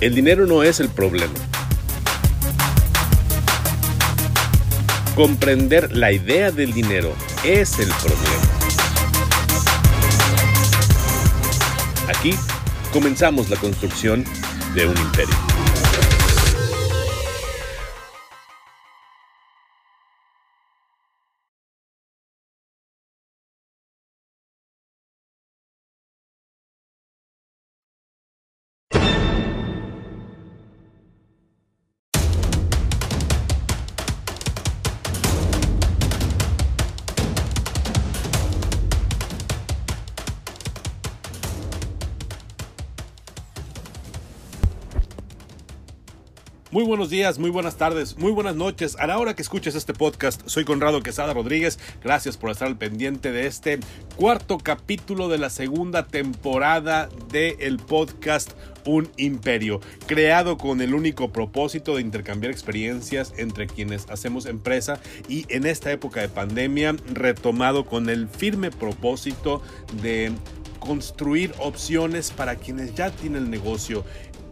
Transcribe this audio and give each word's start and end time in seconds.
El 0.00 0.14
dinero 0.14 0.46
no 0.46 0.62
es 0.62 0.78
el 0.78 0.88
problema. 0.88 1.34
Comprender 5.16 5.90
la 5.96 6.12
idea 6.12 6.52
del 6.52 6.72
dinero 6.72 7.12
es 7.42 7.80
el 7.80 7.88
problema. 7.88 8.42
Aquí 12.08 12.32
comenzamos 12.92 13.50
la 13.50 13.56
construcción 13.56 14.24
de 14.76 14.86
un 14.86 14.96
imperio. 14.96 15.47
Muy 46.78 46.86
buenos 46.86 47.10
días, 47.10 47.40
muy 47.40 47.50
buenas 47.50 47.76
tardes, 47.76 48.16
muy 48.18 48.30
buenas 48.30 48.54
noches. 48.54 48.94
A 49.00 49.08
la 49.08 49.18
hora 49.18 49.34
que 49.34 49.42
escuches 49.42 49.74
este 49.74 49.94
podcast, 49.94 50.42
soy 50.46 50.64
Conrado 50.64 51.02
Quesada 51.02 51.34
Rodríguez. 51.34 51.76
Gracias 52.04 52.36
por 52.36 52.50
estar 52.50 52.68
al 52.68 52.78
pendiente 52.78 53.32
de 53.32 53.48
este 53.48 53.80
cuarto 54.14 54.58
capítulo 54.58 55.28
de 55.28 55.38
la 55.38 55.50
segunda 55.50 56.06
temporada 56.06 57.08
del 57.32 57.78
podcast 57.78 58.52
Un 58.84 59.10
Imperio, 59.16 59.80
creado 60.06 60.56
con 60.56 60.80
el 60.80 60.94
único 60.94 61.32
propósito 61.32 61.96
de 61.96 62.02
intercambiar 62.02 62.52
experiencias 62.52 63.34
entre 63.36 63.66
quienes 63.66 64.08
hacemos 64.08 64.46
empresa 64.46 65.00
y 65.28 65.46
en 65.48 65.66
esta 65.66 65.90
época 65.90 66.20
de 66.20 66.28
pandemia 66.28 66.94
retomado 67.12 67.86
con 67.86 68.08
el 68.08 68.28
firme 68.28 68.70
propósito 68.70 69.62
de 70.00 70.30
construir 70.78 71.52
opciones 71.58 72.30
para 72.30 72.56
quienes 72.56 72.94
ya 72.94 73.10
tienen 73.10 73.44
el 73.44 73.50
negocio 73.50 74.04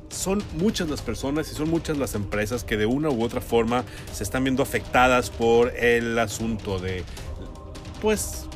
son 0.09 0.43
muchas 0.55 0.89
las 0.89 1.03
personas 1.03 1.51
y 1.51 1.55
son 1.55 1.71
muchas 1.71 1.99
las 1.99 2.15
empresas 2.15 2.65
que 2.65 2.77
de 2.77 2.87
una 2.87 3.11
u 3.11 3.23
otra 3.23 3.41
forma 3.41 3.85
se 4.12 4.23
están 4.23 4.45
viendo 4.45 4.62
afectadas 4.62 5.31
por 5.31 5.77
el 5.77 6.19
asunto 6.19 6.79
de, 6.79 7.05
pues, 8.01 8.47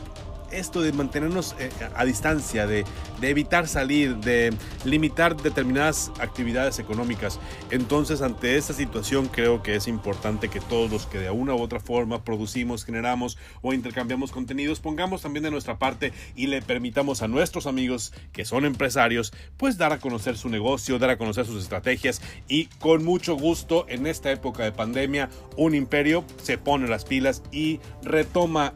esto 0.50 0.82
de 0.82 0.92
mantenernos 0.92 1.54
eh, 1.58 1.70
a 1.94 2.04
distancia, 2.04 2.66
de, 2.66 2.84
evitar 3.22 3.68
salir, 3.68 4.16
de 4.16 4.52
limitar 4.84 5.36
determinadas 5.36 6.10
actividades 6.20 6.78
económicas. 6.78 7.38
Entonces, 7.70 8.22
ante 8.22 8.56
esta 8.56 8.72
situación, 8.72 9.28
creo 9.28 9.62
que 9.62 9.76
es 9.76 9.88
importante 9.88 10.48
que 10.48 10.60
todos 10.60 10.90
los 10.90 11.06
que 11.06 11.18
de 11.18 11.30
una 11.30 11.54
u 11.54 11.60
otra 11.60 11.80
forma 11.80 12.24
producimos, 12.24 12.84
generamos 12.84 13.38
o 13.62 13.72
intercambiamos 13.72 14.32
contenidos, 14.32 14.80
pongamos 14.80 15.22
también 15.22 15.44
de 15.44 15.50
nuestra 15.50 15.78
parte 15.78 16.12
y 16.34 16.46
le 16.46 16.62
permitamos 16.62 17.22
a 17.22 17.28
nuestros 17.28 17.66
amigos 17.66 18.12
que 18.32 18.44
son 18.44 18.64
empresarios, 18.64 19.32
pues 19.56 19.78
dar 19.78 19.92
a 19.92 19.98
conocer 19.98 20.36
su 20.36 20.48
negocio, 20.48 20.98
dar 20.98 21.10
a 21.10 21.18
conocer 21.18 21.46
sus 21.46 21.62
estrategias 21.62 22.22
y 22.48 22.66
con 22.78 23.04
mucho 23.04 23.34
gusto 23.34 23.86
en 23.88 24.06
esta 24.06 24.30
época 24.30 24.64
de 24.64 24.72
pandemia, 24.72 25.30
un 25.56 25.74
imperio 25.74 26.24
se 26.42 26.58
pone 26.58 26.88
las 26.88 27.04
pilas 27.04 27.42
y 27.52 27.80
retoma 28.02 28.74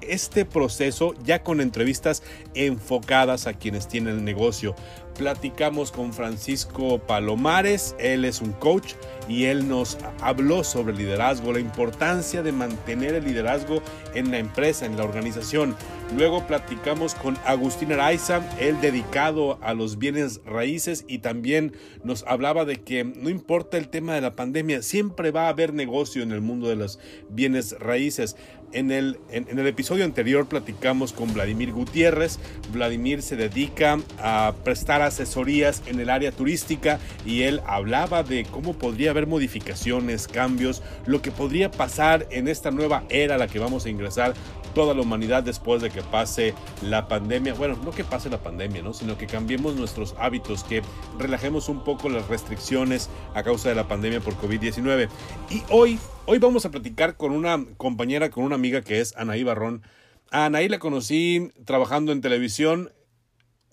este 0.00 0.44
proceso 0.44 1.14
ya 1.24 1.42
con 1.42 1.60
entrevistas 1.60 2.22
enfocadas 2.54 3.46
a 3.46 3.54
quienes 3.54 3.88
tienen 3.88 4.18
el 4.18 4.24
negocio. 4.24 4.74
Platicamos 5.16 5.92
con 5.92 6.12
Francisco 6.12 6.98
Palomares, 6.98 7.94
él 7.98 8.24
es 8.24 8.40
un 8.40 8.52
coach 8.52 8.94
y 9.28 9.44
él 9.44 9.68
nos 9.68 9.96
habló 10.20 10.64
sobre 10.64 10.92
liderazgo, 10.94 11.52
la 11.52 11.60
importancia 11.60 12.42
de 12.42 12.52
mantener 12.52 13.14
el 13.14 13.24
liderazgo 13.24 13.80
en 14.14 14.30
la 14.30 14.38
empresa, 14.38 14.86
en 14.86 14.96
la 14.96 15.04
organización. 15.04 15.76
Luego 16.12 16.46
platicamos 16.46 17.14
con 17.14 17.36
Agustín 17.44 17.92
Araiza, 17.92 18.42
él 18.60 18.80
dedicado 18.80 19.58
a 19.62 19.74
los 19.74 19.98
bienes 19.98 20.40
raíces 20.44 21.04
y 21.08 21.18
también 21.18 21.72
nos 22.04 22.24
hablaba 22.28 22.64
de 22.64 22.76
que 22.76 23.02
no 23.04 23.30
importa 23.30 23.78
el 23.78 23.88
tema 23.88 24.14
de 24.14 24.20
la 24.20 24.36
pandemia, 24.36 24.82
siempre 24.82 25.32
va 25.32 25.46
a 25.46 25.48
haber 25.48 25.74
negocio 25.74 26.22
en 26.22 26.30
el 26.30 26.40
mundo 26.40 26.68
de 26.68 26.76
los 26.76 27.00
bienes 27.30 27.76
raíces. 27.80 28.36
En 28.72 28.90
el, 28.90 29.18
en, 29.30 29.46
el 29.58 29.66
episodio 29.66 30.04
anterior 30.04 30.46
platicamos 30.46 31.12
con 31.12 31.32
Vladimir 31.32 31.72
Gutiérrez. 31.72 32.38
Vladimir 32.72 33.22
se 33.22 33.36
dedica 33.36 33.98
a 34.18 34.54
prestar 34.62 35.00
asesorías 35.02 35.82
en 35.86 36.00
el 36.00 36.10
área 36.10 36.32
turística 36.32 37.00
y 37.24 37.42
él 37.42 37.60
hablaba 37.66 38.22
de 38.22 38.44
cómo 38.44 38.74
podría 38.74 39.10
haber 39.10 39.26
modificaciones, 39.26 40.28
cambios, 40.28 40.82
lo 41.06 41.22
que 41.22 41.30
podría 41.30 41.70
pasar 41.70 42.26
en 42.30 42.46
esta 42.46 42.70
nueva 42.70 43.04
era 43.08 43.36
a 43.36 43.38
la 43.38 43.48
que 43.48 43.58
vamos 43.58 43.86
a 43.86 43.90
ingresar 43.90 44.34
toda 44.74 44.94
la 44.94 45.00
humanidad 45.00 45.42
después 45.42 45.80
de 45.80 45.90
que 45.90 46.02
pase 46.02 46.54
la 46.82 47.08
pandemia. 47.08 47.54
Bueno, 47.54 47.78
no 47.82 47.92
que 47.92 48.04
pase 48.04 48.28
la 48.28 48.42
pandemia, 48.42 48.82
¿no? 48.82 48.92
sino 48.92 49.16
que 49.16 49.26
cambiemos 49.26 49.76
nuestros 49.76 50.14
hábitos, 50.18 50.64
que 50.64 50.82
relajemos 51.18 51.68
un 51.68 51.84
poco 51.84 52.08
las 52.08 52.28
restricciones 52.28 53.08
a 53.34 53.42
causa 53.42 53.68
de 53.68 53.74
la 53.74 53.88
pandemia 53.88 54.20
por 54.20 54.34
COVID-19. 54.34 55.08
Y 55.50 55.62
hoy 55.70 55.98
Hoy 56.26 56.38
vamos 56.38 56.64
a 56.64 56.70
platicar 56.70 57.18
con 57.18 57.32
una 57.32 57.62
compañera, 57.76 58.30
con 58.30 58.44
una 58.44 58.54
amiga 58.54 58.80
que 58.80 59.00
es 59.00 59.14
Anaí 59.14 59.42
Barrón. 59.42 59.82
A 60.30 60.46
Anaí 60.46 60.70
la 60.70 60.78
conocí 60.78 61.50
trabajando 61.66 62.12
en 62.12 62.22
televisión 62.22 62.90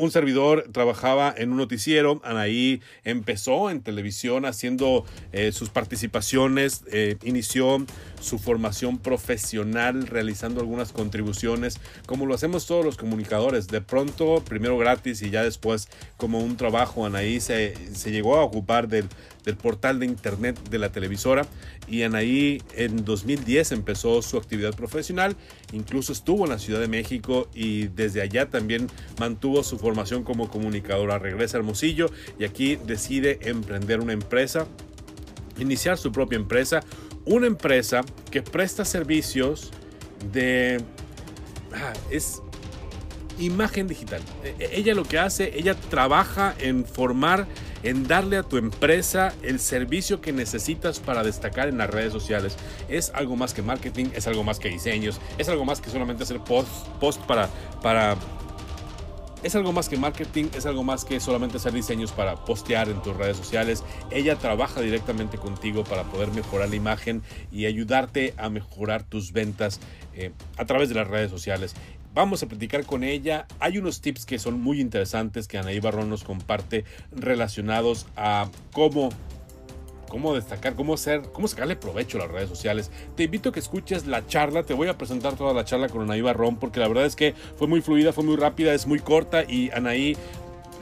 un 0.02 0.12
servidor 0.12 0.68
trabajaba 0.72 1.34
en 1.38 1.52
un 1.52 1.58
noticiero, 1.58 2.20
Anaí 2.24 2.82
empezó 3.04 3.70
en 3.70 3.82
televisión 3.82 4.46
haciendo 4.46 5.06
eh, 5.32 5.52
sus 5.52 5.70
participaciones, 5.70 6.84
eh, 6.92 7.18
inició 7.24 7.86
su 8.22 8.40
formación 8.40 8.98
profesional 8.98 10.08
realizando 10.08 10.62
algunas 10.62 10.92
contribuciones, 10.92 11.80
como 12.06 12.26
lo 12.26 12.34
hacemos 12.34 12.66
todos 12.66 12.86
los 12.86 12.98
comunicadores, 12.98 13.68
de 13.68 13.82
pronto 13.82 14.44
primero 14.48 14.78
gratis 14.78 15.22
y 15.22 15.30
ya 15.30 15.44
después 15.44 15.90
como 16.18 16.40
un 16.40 16.58
trabajo, 16.58 17.06
Anaí 17.06 17.40
se, 17.40 17.74
se 17.94 18.12
llegó 18.12 18.38
a 18.38 18.44
ocupar 18.44 18.88
del, 18.88 19.08
del 19.44 19.56
portal 19.56 20.00
de 20.00 20.06
internet 20.06 20.58
de 20.70 20.78
la 20.78 20.92
televisora 20.92 21.46
y 21.88 22.04
Anaí 22.04 22.62
en 22.76 23.04
2010 23.04 23.72
empezó 23.72 24.22
su 24.22 24.38
actividad 24.38 24.76
profesional, 24.76 25.36
incluso 25.74 26.14
estuvo 26.14 26.46
en 26.46 26.52
la 26.52 26.60
Ciudad 26.60 26.80
de 26.80 26.88
México 26.88 27.50
y 27.54 27.88
desde 27.88 28.22
allá 28.22 28.50
también 28.50 28.88
mantuvo 29.20 29.64
su 29.64 29.78
formación 29.78 30.24
como 30.24 30.50
comunicadora. 30.50 31.20
Regresa 31.20 31.58
a 31.58 31.60
Hermosillo 31.60 32.10
y 32.40 32.46
aquí 32.46 32.76
decide 32.76 33.40
emprender 33.44 34.00
una 34.00 34.14
empresa, 34.14 34.68
iniciar 35.58 35.98
su 35.98 36.12
propia 36.12 36.38
empresa, 36.38 36.82
una 37.26 37.48
empresa 37.48 38.02
que 38.30 38.42
presta 38.42 38.86
servicios 38.86 39.72
de... 40.32 40.82
Ah, 41.74 41.94
es 42.10 42.42
imagen 43.40 43.88
digital. 43.88 44.22
E, 44.44 44.56
e, 44.60 44.80
ella 44.80 44.94
lo 44.94 45.04
que 45.04 45.20
hace, 45.20 45.58
ella 45.58 45.76
trabaja 45.76 46.54
en 46.60 46.86
formar 46.86 47.48
en 47.84 48.08
darle 48.08 48.38
a 48.38 48.44
tu 48.44 48.58
empresa 48.58 49.34
el 49.42 49.60
servicio 49.60 50.22
que 50.22 50.32
necesitas 50.34 51.00
para 51.00 51.24
destacar 51.24 51.68
en 51.68 51.78
las 51.78 51.90
redes 51.90 52.14
sociales. 52.14 52.56
Es 52.90 53.12
algo 53.16 53.36
más 53.36 53.54
que 53.54 53.62
marketing, 53.62 54.08
es 54.14 54.28
algo 54.28 54.44
más 54.44 54.60
que 54.60 54.70
diseños, 54.70 55.20
es 55.38 55.50
algo 55.50 55.66
más 55.66 55.82
que 55.82 55.90
solamente 55.90 56.24
hacer 56.24 56.40
post, 56.40 57.22
para, 57.26 57.50
para... 57.82 58.16
Es 59.44 59.56
algo 59.56 59.74
más 59.74 59.90
que 59.90 59.98
marketing, 59.98 60.46
es 60.56 60.66
algo 60.66 60.84
más 60.84 61.04
que 61.04 61.20
solamente 61.20 61.58
hacer 61.58 61.74
diseños 61.74 62.12
para 62.12 62.36
postear 62.46 62.90
en 62.90 63.02
tus 63.02 63.16
redes 63.16 63.38
sociales. 63.38 63.84
Ella 64.12 64.36
trabaja 64.36 64.82
directamente 64.82 65.38
contigo 65.38 65.84
para 65.84 66.04
poder 66.04 66.32
mejorar 66.32 66.70
la 66.70 66.76
imagen 66.76 67.24
y 67.52 67.66
ayudarte 67.66 68.34
a 68.38 68.50
mejorar 68.50 69.04
tus 69.04 69.32
ventas 69.32 69.80
eh, 70.14 70.32
a 70.58 70.66
través 70.66 70.90
de 70.90 70.96
las 70.96 71.08
redes 71.08 71.32
sociales. 71.32 71.74
Vamos 72.14 72.44
a 72.44 72.48
platicar 72.48 72.86
con 72.86 73.04
ella. 73.04 73.48
Hay 73.60 73.78
unos 73.78 74.02
tips 74.02 74.26
que 74.26 74.38
son 74.38 74.62
muy 74.62 74.82
interesantes 74.82 75.48
que 75.48 75.58
Anaí 75.58 75.80
Barrón 75.80 76.10
nos 76.10 76.24
comparte 76.24 76.84
relacionados 77.12 78.06
a 78.18 78.50
cómo 78.74 79.10
cómo 80.12 80.36
destacar, 80.36 80.76
cómo 80.76 80.96
hacer, 80.96 81.22
cómo 81.32 81.48
sacarle 81.48 81.78
provecho 81.78 82.18
a 82.18 82.26
las 82.26 82.32
redes 82.32 82.50
sociales. 82.50 82.92
Te 83.16 83.24
invito 83.24 83.50
a 83.50 83.52
que 83.54 83.62
escuches 83.62 84.08
la 84.08 84.28
charla, 84.28 84.64
te 84.64 84.74
voy 84.74 84.90
a 84.90 84.98
presentar 84.98 85.38
toda 85.38 85.54
la 85.54 85.64
charla 85.64 85.88
con 85.88 86.02
Anaí 86.02 86.20
Barrón 86.20 86.58
porque 86.58 86.82
la 86.82 86.90
verdad 86.90 87.06
es 87.06 87.16
que 87.16 87.34
fue 87.56 87.68
muy 87.68 87.80
fluida, 87.80 88.12
fue 88.12 88.26
muy 88.26 88.36
rápida, 88.36 88.74
es 88.74 88.86
muy 88.86 89.00
corta 89.00 89.46
y 89.48 89.72
Anaí 89.72 90.18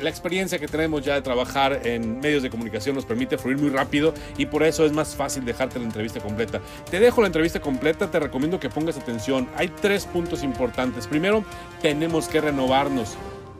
la 0.02 0.10
experiencia 0.10 0.58
que 0.58 0.68
tenemos 0.68 1.06
ya 1.06 1.14
de 1.14 1.22
trabajar 1.22 1.81
en 1.86 2.22
medios 2.22 2.42
de 2.42 2.50
comunicación 2.50 2.96
nos 2.96 3.06
permite 3.06 3.38
fluir 3.38 3.60
muy 3.60 3.70
rápido 3.70 4.16
y 4.38 4.48
por 4.48 4.64
eso 4.64 4.84
es 4.84 4.94
más 4.94 5.16
fácil 5.16 5.46
dejarte 5.46 5.78
la 5.78 5.86
entrevista 5.86 6.20
completa. 6.20 6.60
Te 6.90 7.00
dejo 7.00 7.22
la 7.22 7.28
entrevista 7.28 7.60
completa, 7.60 8.10
te 8.10 8.20
recomiendo 8.20 8.60
que 8.60 8.70
pongas 8.70 8.98
atención. 8.98 9.48
Hay 9.58 9.68
tres 9.68 10.06
puntos 10.06 10.42
importantes. 10.42 11.06
Primero, 11.06 11.44
tenemos 11.81 12.28
que 12.30 12.42
renovarnos. 12.42 13.16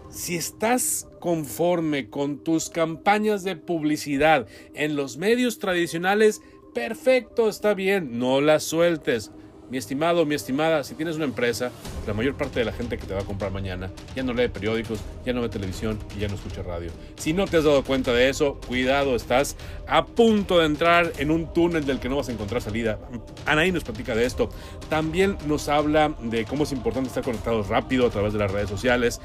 Si 0.10 0.36
estás 0.36 1.08
conforme 1.20 2.10
con 2.10 2.44
tus 2.44 2.70
campañas 2.70 3.44
de 3.44 3.56
publicidad 3.56 4.48
en 4.74 4.96
los 4.96 5.18
medios 5.18 5.60
tradicionales, 5.60 6.42
perfecto, 6.74 7.48
está 7.48 7.76
bien, 7.76 8.18
no 8.18 8.42
las 8.42 8.64
sueltes. 8.64 9.32
mi 9.70 9.78
estimado, 9.78 10.26
mi 10.26 10.34
estimada, 10.34 10.84
si 10.84 10.96
tienes 10.96 11.16
una 11.16 11.26
empresa, 11.26 11.72
la 12.08 12.16
mayor 12.16 12.36
parte 12.36 12.58
de 12.58 12.66
la 12.66 12.72
gente 12.72 12.98
que 12.98 13.06
te 13.06 13.14
va 13.14 13.20
a 13.20 13.24
comprar 13.24 13.52
mañana 13.52 13.92
ya 14.16 14.24
no 14.24 14.34
lee 14.34 14.48
periódicos, 14.48 15.00
ya 15.24 15.32
no 15.32 15.42
ve 15.42 15.50
televisión 15.50 16.00
y 16.18 16.22
ya 16.22 16.28
no 16.28 16.34
escucha 16.34 16.64
radio. 16.64 16.90
Si 17.18 17.34
no 17.34 17.46
te 17.46 17.58
has 17.58 17.66
dado 17.66 17.84
cuenta 17.84 18.12
de 18.12 18.30
eso, 18.30 18.60
cuidado, 18.68 19.16
estás 19.16 19.58
a 19.88 20.08
punto 20.08 20.58
de 20.58 20.66
entrar 20.66 21.14
en 21.20 21.30
un 21.30 21.54
túnel 21.54 21.86
del 21.86 22.00
que 22.00 22.10
no 22.10 22.16
vas 22.16 22.30
a 22.30 22.32
encontrar 22.32 22.64
salida. 22.64 22.98
Anaí 23.46 23.72
nos 23.72 23.84
platica 23.84 24.16
de 24.16 24.26
esto. 24.26 24.50
También 24.90 25.38
nos 25.46 25.70
habla 25.70 26.16
de 26.20 26.46
cómo 26.46 26.64
es 26.64 26.72
importante 26.72 27.10
estar 27.10 27.24
conectados 27.24 27.68
rápido 27.68 28.08
a 28.08 28.10
través 28.10 28.34
de 28.34 28.40
las 28.40 28.52
redes 28.52 28.70
sociales 28.70 29.22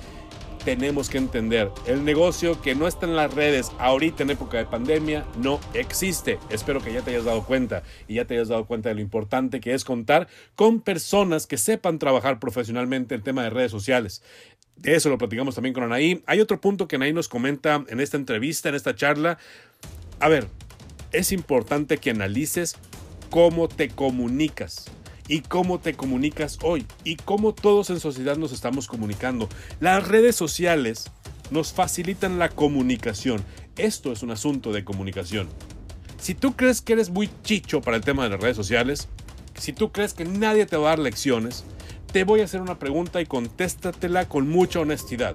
tenemos 0.64 1.10
que 1.10 1.18
entender, 1.18 1.70
el 1.86 2.04
negocio 2.04 2.60
que 2.62 2.74
no 2.74 2.88
está 2.88 3.06
en 3.06 3.16
las 3.16 3.32
redes 3.32 3.70
ahorita 3.78 4.22
en 4.22 4.30
época 4.30 4.56
de 4.56 4.64
pandemia 4.64 5.26
no 5.36 5.60
existe. 5.74 6.38
Espero 6.48 6.82
que 6.82 6.92
ya 6.92 7.02
te 7.02 7.10
hayas 7.10 7.24
dado 7.24 7.44
cuenta 7.44 7.82
y 8.08 8.14
ya 8.14 8.24
te 8.24 8.34
hayas 8.34 8.48
dado 8.48 8.64
cuenta 8.64 8.88
de 8.88 8.94
lo 8.94 9.00
importante 9.02 9.60
que 9.60 9.74
es 9.74 9.84
contar 9.84 10.26
con 10.54 10.80
personas 10.80 11.46
que 11.46 11.58
sepan 11.58 11.98
trabajar 11.98 12.40
profesionalmente 12.40 13.14
el 13.14 13.22
tema 13.22 13.42
de 13.42 13.50
redes 13.50 13.70
sociales. 13.70 14.22
De 14.76 14.94
eso 14.94 15.08
lo 15.10 15.18
platicamos 15.18 15.54
también 15.54 15.74
con 15.74 15.84
Anaí. 15.84 16.22
Hay 16.26 16.40
otro 16.40 16.60
punto 16.60 16.88
que 16.88 16.96
Anaí 16.96 17.12
nos 17.12 17.28
comenta 17.28 17.84
en 17.88 18.00
esta 18.00 18.16
entrevista, 18.16 18.70
en 18.70 18.74
esta 18.74 18.94
charla. 18.94 19.38
A 20.18 20.28
ver, 20.28 20.48
es 21.12 21.30
importante 21.30 21.98
que 21.98 22.10
analices 22.10 22.76
cómo 23.30 23.68
te 23.68 23.88
comunicas 23.88 24.86
y 25.28 25.40
cómo 25.40 25.78
te 25.78 25.94
comunicas 25.94 26.58
hoy 26.62 26.86
y 27.02 27.16
cómo 27.16 27.54
todos 27.54 27.90
en 27.90 28.00
sociedad 28.00 28.36
nos 28.36 28.52
estamos 28.52 28.86
comunicando. 28.86 29.48
Las 29.80 30.06
redes 30.06 30.36
sociales 30.36 31.10
nos 31.50 31.72
facilitan 31.72 32.38
la 32.38 32.48
comunicación. 32.48 33.44
Esto 33.76 34.12
es 34.12 34.22
un 34.22 34.30
asunto 34.30 34.72
de 34.72 34.84
comunicación. 34.84 35.48
Si 36.18 36.34
tú 36.34 36.54
crees 36.56 36.80
que 36.80 36.94
eres 36.94 37.10
muy 37.10 37.30
chicho 37.42 37.80
para 37.80 37.96
el 37.96 38.04
tema 38.04 38.24
de 38.24 38.30
las 38.30 38.40
redes 38.40 38.56
sociales, 38.56 39.08
si 39.58 39.72
tú 39.72 39.92
crees 39.92 40.14
que 40.14 40.24
nadie 40.24 40.66
te 40.66 40.76
va 40.76 40.88
a 40.88 40.90
dar 40.90 40.98
lecciones, 40.98 41.64
te 42.12 42.24
voy 42.24 42.40
a 42.40 42.44
hacer 42.44 42.60
una 42.60 42.78
pregunta 42.78 43.20
y 43.20 43.26
contéstatela 43.26 44.28
con 44.28 44.48
mucha 44.48 44.80
honestidad. 44.80 45.34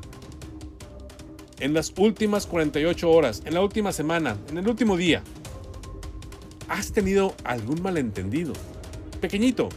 En 1.60 1.74
las 1.74 1.94
últimas 1.98 2.48
48 2.48 3.10
horas, 3.10 3.44
en 3.46 3.54
la 3.54 3.62
última 3.62 3.92
semana, 3.92 4.38
en 4.50 4.58
el 4.58 4.68
último 4.68 4.96
día, 4.96 5.22
¿has 6.70 6.94
tenido 6.94 7.36
algún 7.44 7.82
malentendido? 7.82 8.54
Pequeñito. 9.20 9.70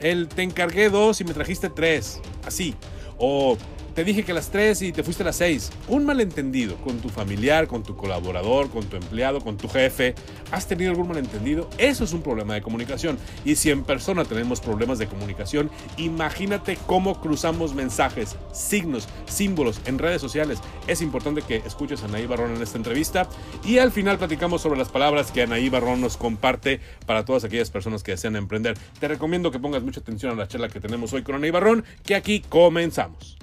El 0.00 0.28
te 0.28 0.42
encargué 0.42 0.90
dos 0.90 1.20
y 1.20 1.24
me 1.24 1.32
trajiste 1.32 1.70
tres. 1.70 2.20
Así. 2.44 2.74
O 3.18 3.56
te 3.94 4.04
dije 4.04 4.24
que 4.24 4.32
las 4.32 4.50
tres 4.50 4.82
y 4.82 4.92
te 4.92 5.02
fuiste 5.02 5.22
a 5.22 5.26
las 5.26 5.36
seis. 5.36 5.70
Un 5.88 6.04
malentendido 6.04 6.76
con 6.76 6.98
tu 6.98 7.08
familiar, 7.08 7.66
con 7.66 7.82
tu 7.82 7.96
colaborador, 7.96 8.70
con 8.70 8.84
tu 8.86 8.96
empleado, 8.96 9.40
con 9.40 9.56
tu 9.56 9.68
jefe. 9.68 10.14
¿Has 10.50 10.66
tenido 10.66 10.90
algún 10.90 11.08
malentendido? 11.08 11.68
Eso 11.78 12.04
es 12.04 12.12
un 12.12 12.22
problema 12.22 12.54
de 12.54 12.62
comunicación. 12.62 13.18
Y 13.44 13.56
si 13.56 13.70
en 13.70 13.84
persona 13.84 14.24
tenemos 14.24 14.60
problemas 14.60 14.98
de 14.98 15.06
comunicación, 15.06 15.70
imagínate 15.96 16.78
cómo 16.86 17.20
cruzamos 17.20 17.74
mensajes, 17.74 18.36
signos, 18.52 19.08
símbolos 19.26 19.80
en 19.84 19.98
redes 19.98 20.20
sociales. 20.20 20.60
Es 20.86 21.02
importante 21.02 21.42
que 21.42 21.56
escuches 21.56 22.02
a 22.02 22.06
Anaí 22.06 22.26
Barrón 22.26 22.56
en 22.56 22.62
esta 22.62 22.78
entrevista. 22.78 23.28
Y 23.64 23.78
al 23.78 23.92
final 23.92 24.18
platicamos 24.18 24.62
sobre 24.62 24.78
las 24.78 24.88
palabras 24.88 25.30
que 25.32 25.42
Anaí 25.42 25.68
Barrón 25.68 26.00
nos 26.00 26.16
comparte 26.16 26.80
para 27.06 27.24
todas 27.24 27.44
aquellas 27.44 27.70
personas 27.70 28.02
que 28.02 28.12
desean 28.12 28.36
emprender. 28.36 28.76
Te 28.98 29.08
recomiendo 29.08 29.50
que 29.50 29.58
pongas 29.58 29.82
mucha 29.82 30.00
atención 30.00 30.32
a 30.32 30.36
la 30.36 30.48
charla 30.48 30.68
que 30.68 30.80
tenemos 30.80 31.12
hoy 31.12 31.22
con 31.22 31.34
Anaí 31.34 31.50
Barrón, 31.50 31.84
que 32.04 32.14
aquí 32.14 32.40
comenzamos. 32.40 33.41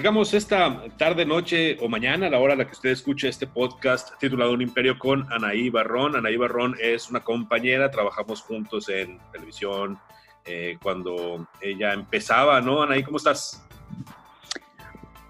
Platicamos 0.00 0.32
esta 0.32 0.82
tarde, 0.96 1.26
noche 1.26 1.76
o 1.78 1.86
mañana, 1.86 2.28
a 2.28 2.30
la 2.30 2.38
hora 2.38 2.54
a 2.54 2.56
la 2.56 2.64
que 2.64 2.72
usted 2.72 2.88
escuche 2.88 3.28
este 3.28 3.46
podcast 3.46 4.18
titulado 4.18 4.52
Un 4.52 4.62
Imperio 4.62 4.98
con 4.98 5.30
Anaí 5.30 5.68
Barrón. 5.68 6.16
Anaí 6.16 6.38
Barrón 6.38 6.74
es 6.80 7.10
una 7.10 7.20
compañera, 7.20 7.90
trabajamos 7.90 8.40
juntos 8.40 8.88
en 8.88 9.20
televisión 9.30 9.98
eh, 10.46 10.78
cuando 10.82 11.46
ella 11.60 11.92
empezaba, 11.92 12.62
¿no? 12.62 12.82
Anaí, 12.82 13.02
¿cómo 13.02 13.18
estás? 13.18 13.62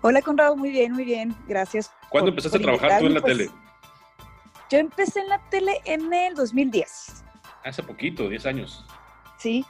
Hola, 0.03 0.23
Conrado, 0.23 0.55
muy 0.55 0.71
bien, 0.71 0.93
muy 0.93 1.03
bien, 1.03 1.35
gracias. 1.49 1.93
¿Cuándo 2.09 2.31
empezaste 2.31 2.59
a 2.59 2.61
trabajar 2.61 3.01
tú 3.01 3.07
en 3.07 3.15
la 3.15 3.21
pues, 3.23 3.39
tele? 3.39 3.51
Yo 4.71 4.79
empecé 4.79 5.19
en 5.19 5.31
la 5.31 5.41
tele 5.51 5.81
en 5.85 6.15
el 6.15 6.37
2010. 6.37 7.25
Hace 7.65 7.83
poquito, 7.83 8.29
10 8.29 8.47
años. 8.47 8.85
Sí, 9.37 9.65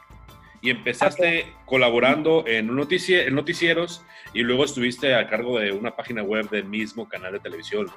y 0.61 0.69
empezaste 0.69 1.53
colaborando 1.65 2.45
en, 2.47 2.69
en 2.69 3.35
noticieros 3.35 4.05
y 4.33 4.41
luego 4.41 4.63
estuviste 4.63 5.15
a 5.15 5.27
cargo 5.27 5.59
de 5.59 5.71
una 5.71 5.95
página 5.95 6.21
web 6.21 6.49
del 6.49 6.65
mismo 6.65 7.09
canal 7.09 7.33
de 7.33 7.39
televisión. 7.39 7.87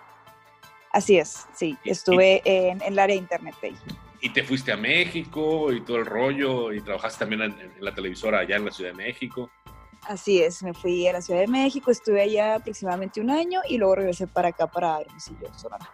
Así 0.90 1.18
es, 1.18 1.46
sí, 1.52 1.76
estuve 1.84 2.40
en, 2.44 2.80
el 2.82 2.98
área 2.98 3.14
de 3.14 3.20
internet 3.20 3.54
ahí. 3.62 3.76
Y 4.20 4.30
te 4.30 4.42
fuiste 4.42 4.72
a 4.72 4.76
México 4.76 5.72
y 5.72 5.82
todo 5.82 5.98
el 5.98 6.06
rollo 6.06 6.72
y 6.72 6.80
trabajaste 6.80 7.18
también 7.18 7.42
en, 7.42 7.60
en, 7.60 7.84
la 7.84 7.94
televisora 7.94 8.38
allá 8.38 8.56
en 8.56 8.64
la 8.64 8.70
Ciudad 8.70 8.90
de 8.90 8.96
México. 8.96 9.50
Así 10.02 10.42
es, 10.42 10.62
me 10.62 10.72
fui 10.72 11.06
a 11.06 11.12
la 11.12 11.20
Ciudad 11.20 11.40
de 11.40 11.48
México, 11.48 11.90
estuve 11.90 12.22
allá 12.22 12.56
aproximadamente 12.56 13.20
un 13.20 13.30
año 13.30 13.60
y 13.68 13.76
luego 13.76 13.96
regresé 13.96 14.26
para 14.26 14.48
acá, 14.48 14.66
para 14.66 15.00
Hermosillo, 15.00 15.52
Sonora 15.54 15.90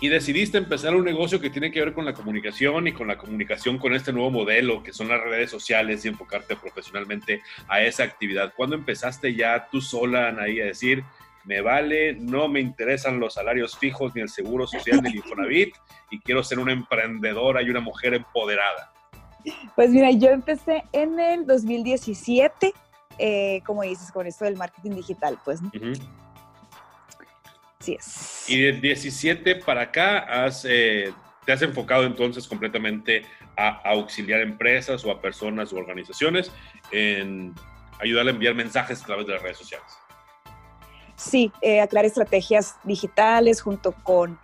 y 0.00 0.08
decidiste 0.08 0.56
empezar 0.56 0.94
un 0.94 1.04
negocio 1.04 1.40
que 1.40 1.50
tiene 1.50 1.70
que 1.70 1.80
ver 1.80 1.92
con 1.92 2.06
la 2.06 2.14
comunicación 2.14 2.88
y 2.88 2.92
con 2.92 3.06
la 3.06 3.18
comunicación 3.18 3.78
con 3.78 3.94
este 3.94 4.12
nuevo 4.12 4.30
modelo 4.30 4.82
que 4.82 4.92
son 4.92 5.08
las 5.08 5.20
redes 5.20 5.50
sociales 5.50 6.04
y 6.04 6.08
enfocarte 6.08 6.56
profesionalmente 6.56 7.42
a 7.68 7.82
esa 7.82 8.04
actividad. 8.04 8.54
¿Cuándo 8.56 8.76
empezaste 8.76 9.34
ya 9.34 9.68
tú 9.70 9.80
sola 9.82 10.34
ahí 10.40 10.60
a 10.60 10.64
decir, 10.64 11.04
me 11.44 11.60
vale, 11.60 12.14
no 12.14 12.48
me 12.48 12.60
interesan 12.60 13.20
los 13.20 13.34
salarios 13.34 13.76
fijos 13.76 14.14
ni 14.14 14.22
el 14.22 14.30
seguro 14.30 14.66
social 14.66 15.02
ni 15.02 15.10
el 15.10 15.16
Infonavit 15.16 15.74
y 16.10 16.18
quiero 16.20 16.42
ser 16.42 16.58
una 16.58 16.72
emprendedora 16.72 17.62
y 17.62 17.68
una 17.68 17.80
mujer 17.80 18.14
empoderada? 18.14 18.92
Pues 19.74 19.90
mira, 19.90 20.10
yo 20.10 20.30
empecé 20.30 20.84
en 20.92 21.18
el 21.18 21.46
2017, 21.46 22.72
eh, 23.18 23.62
como 23.66 23.82
dices, 23.82 24.12
con 24.12 24.26
esto 24.26 24.44
del 24.44 24.56
marketing 24.56 24.92
digital, 24.92 25.38
pues. 25.44 25.60
Y 28.46 28.60
de 28.60 28.72
17 28.72 29.56
para 29.56 29.82
acá 29.82 30.18
has, 30.18 30.66
eh, 30.68 31.12
te 31.46 31.52
has 31.52 31.62
enfocado 31.62 32.04
entonces 32.04 32.46
completamente 32.46 33.24
a, 33.56 33.80
auxiliar 33.90 34.40
empresas 34.40 35.04
o 35.04 35.10
a 35.10 35.20
personas 35.20 35.72
o 35.72 35.76
organizaciones 35.76 36.52
en 36.90 37.54
ayudarle 37.98 38.32
a 38.32 38.34
enviar 38.34 38.54
mensajes 38.54 39.02
a 39.02 39.06
través 39.06 39.26
de 39.26 39.32
las 39.34 39.42
redes 39.42 39.58
sociales. 39.58 39.86
Sí, 41.16 41.52
eh, 41.62 41.80
aclarar 41.80 42.06
estrategias 42.06 42.76
digitales 42.84 43.60
junto 43.60 43.92
con 43.92 44.38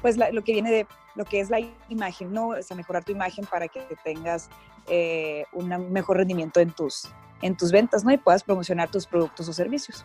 pues 0.00 0.16
lo 0.16 0.42
que 0.42 0.52
viene 0.52 0.70
de 0.70 0.86
lo 1.14 1.24
que 1.24 1.40
es 1.40 1.50
la 1.50 1.60
imagen, 1.88 2.32
¿no? 2.32 2.48
O 2.48 2.62
sea, 2.62 2.76
mejorar 2.76 3.04
tu 3.04 3.12
imagen 3.12 3.44
para 3.44 3.68
que 3.68 3.82
tengas 4.02 4.48
eh, 4.88 5.44
un 5.52 5.68
mejor 5.92 6.16
rendimiento 6.16 6.58
en 6.58 6.72
tus, 6.72 7.08
en 7.42 7.56
tus 7.56 7.70
ventas, 7.70 8.02
¿no? 8.04 8.12
Y 8.12 8.18
puedas 8.18 8.42
promocionar 8.42 8.90
tus 8.90 9.06
productos 9.06 9.48
o 9.48 9.52
servicios 9.52 10.04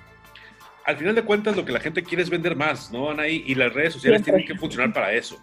al 0.88 0.96
final 0.96 1.14
de 1.14 1.24
cuentas 1.24 1.58
lo 1.58 1.66
que 1.66 1.74
la 1.74 1.82
gente 1.82 2.02
quiere 2.02 2.24
es 2.24 2.30
vender 2.30 2.56
más, 2.56 2.92
¿no, 2.92 3.10
Anaí? 3.10 3.44
Y 3.46 3.56
las 3.56 3.74
redes 3.74 3.94
sociales 3.94 4.24
tienen 4.24 4.46
que 4.46 4.56
funcionar 4.56 4.94
para 4.94 5.12
eso. 5.12 5.38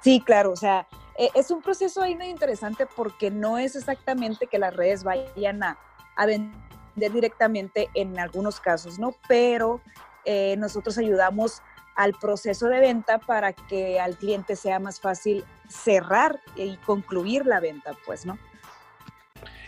Sí, 0.00 0.22
claro, 0.24 0.52
o 0.52 0.56
sea, 0.56 0.88
e, 1.18 1.28
es 1.34 1.50
un 1.50 1.60
proceso 1.60 2.00
ahí 2.00 2.16
muy 2.16 2.28
interesante 2.28 2.86
porque 2.86 3.30
no 3.30 3.58
es 3.58 3.76
exactamente 3.76 4.46
que 4.46 4.58
las 4.58 4.74
redes 4.74 5.04
vayan 5.04 5.62
a, 5.62 5.78
vender 6.26 7.12
directamente 7.12 7.90
en 7.92 8.18
algunos 8.18 8.58
casos, 8.58 8.98
¿no? 8.98 9.14
Pero 9.28 9.82
eh, 10.24 10.56
nosotros 10.56 10.96
ayudamos 10.96 11.62
al 11.94 12.14
proceso 12.14 12.68
de 12.68 12.80
venta 12.80 13.18
para 13.18 13.52
que 13.52 14.00
al 14.00 14.16
cliente 14.16 14.56
sea 14.56 14.78
más 14.78 14.98
fácil 14.98 15.44
cerrar 15.68 16.40
y 16.56 16.78
concluir 16.78 17.44
la 17.44 17.60
venta, 17.60 17.92
pues, 18.06 18.24
¿no? 18.24 18.38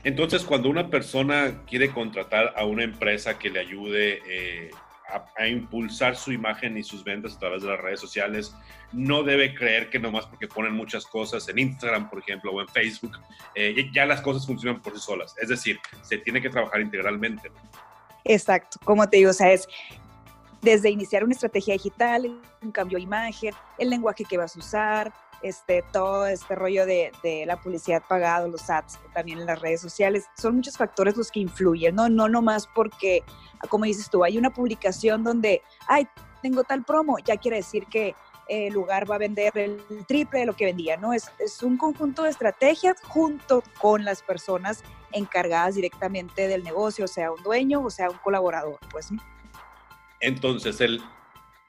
Entonces, 0.04 0.44
cuando 0.44 0.68
una 0.68 0.88
persona 0.90 1.62
quiere 1.66 1.90
contratar 1.90 2.52
a 2.56 2.66
una 2.66 2.84
empresa 2.84 3.38
que 3.38 3.48
le 3.48 3.60
ayude 3.60 4.20
eh, 4.26 4.70
a, 5.36 5.46
impulsar 5.46 6.14
su 6.16 6.30
imagen 6.30 6.76
y 6.76 6.82
sus 6.82 7.02
ventas 7.02 7.36
a 7.36 7.38
través 7.38 7.62
de 7.62 7.68
las 7.68 7.80
redes 7.80 8.00
sociales, 8.00 8.54
no 8.92 9.22
debe 9.22 9.54
creer 9.54 9.88
que 9.88 9.98
nomás 9.98 10.26
porque 10.26 10.46
ponen 10.46 10.74
muchas 10.74 11.06
cosas 11.06 11.48
en 11.48 11.58
Instagram, 11.58 12.10
por 12.10 12.18
ejemplo, 12.18 12.52
o 12.52 12.60
en 12.60 12.68
Facebook, 12.68 13.12
eh, 13.54 13.90
ya 13.94 14.04
las 14.04 14.20
cosas 14.20 14.46
funcionan 14.46 14.82
por 14.82 14.94
sí 14.94 15.00
solas. 15.00 15.34
Es 15.40 15.48
decir, 15.48 15.80
se 16.02 16.18
tiene 16.18 16.42
que 16.42 16.50
trabajar 16.50 16.82
integralmente. 16.82 17.50
Exacto, 18.24 18.78
como 18.84 19.08
te 19.08 19.18
digo, 19.18 19.30
o 19.30 19.34
sea, 19.34 19.52
es 19.52 19.68
desde 20.64 20.90
iniciar 20.90 21.22
una 21.22 21.34
estrategia 21.34 21.74
digital, 21.74 22.40
un 22.62 22.72
cambio 22.72 22.96
de 22.96 23.04
imagen, 23.04 23.54
el 23.78 23.90
lenguaje 23.90 24.24
que 24.24 24.38
vas 24.38 24.56
a 24.56 24.58
usar, 24.58 25.12
este, 25.44 25.84
todo 25.92 26.26
este 26.26 26.54
rollo 26.54 26.86
de, 26.86 27.12
la 27.46 27.60
publicidad 27.60 28.02
pagada, 28.08 28.48
los 28.48 28.70
ads, 28.70 28.98
también 29.12 29.38
en 29.38 29.46
las 29.46 29.60
redes 29.60 29.82
sociales. 29.82 30.24
Son 30.38 30.56
muchos 30.56 30.78
factores 30.78 31.16
los 31.16 31.30
que 31.30 31.40
influyen, 31.40 31.94
¿no? 31.94 32.08
No 32.08 32.28
nomás 32.28 32.66
porque, 32.66 33.22
como 33.68 33.84
dices 33.84 34.08
tú, 34.08 34.24
hay 34.24 34.38
una 34.38 34.50
publicación 34.50 35.22
donde, 35.22 35.60
ay, 35.86 36.08
tengo 36.42 36.64
tal 36.64 36.82
promo, 36.82 37.18
ya 37.18 37.36
quiere 37.36 37.58
decir 37.58 37.84
que 37.86 38.14
el 38.48 38.72
lugar 38.72 39.10
va 39.10 39.16
a 39.16 39.18
vender 39.18 39.56
el 39.56 39.82
triple 40.06 40.40
de 40.40 40.46
lo 40.46 40.56
que 40.56 40.64
vendía, 40.64 40.96
¿no? 40.96 41.12
Es, 41.12 41.30
es 41.38 41.62
un 41.62 41.76
conjunto 41.76 42.22
de 42.22 42.30
estrategias 42.30 42.96
junto 43.02 43.62
con 43.80 44.04
las 44.04 44.22
personas 44.22 44.82
encargadas 45.12 45.74
directamente 45.74 46.48
del 46.48 46.64
negocio, 46.64 47.06
sea, 47.06 47.32
un 47.32 47.42
dueño 47.42 47.82
o 47.82 47.90
sea, 47.90 48.08
un 48.08 48.18
colaborador, 48.18 48.78
pues. 48.90 49.10
Entonces, 50.20 50.80
el, 50.80 51.02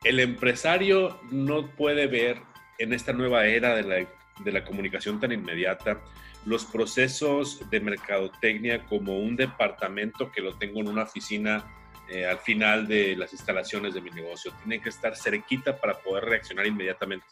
el 0.06 0.22
empresario 0.22 1.20
no 1.30 1.68
puede 1.76 2.08
ver 2.08 2.42
en 2.78 2.94
esta 2.94 3.14
nueva 3.14 3.46
era 3.46 3.76
de 3.76 3.84
la, 3.84 4.08
de 4.44 4.52
la 4.52 4.64
comunicación 4.64 5.20
tan 5.20 5.32
inmediata 5.32 6.02
los 6.46 6.64
procesos 6.66 7.68
de 7.70 7.80
mercadotecnia 7.80 8.86
como 8.86 9.18
un 9.18 9.36
departamento 9.36 10.32
que 10.32 10.42
lo 10.42 10.56
tengo 10.58 10.80
en 10.80 10.88
una 10.88 11.04
oficina 11.04 11.66
eh, 12.08 12.26
al 12.26 12.38
final 12.38 12.88
de 12.88 13.16
las 13.16 13.34
instalaciones 13.34 13.96
de 13.96 14.02
mi 14.02 14.12
negocio. 14.12 14.54
Tiene 14.60 14.80
que 14.82 14.90
estar 14.90 15.16
cerquita 15.16 15.76
para 15.76 15.96
poder 15.96 16.26
reaccionar 16.26 16.68
inmediatamente. 16.68 17.26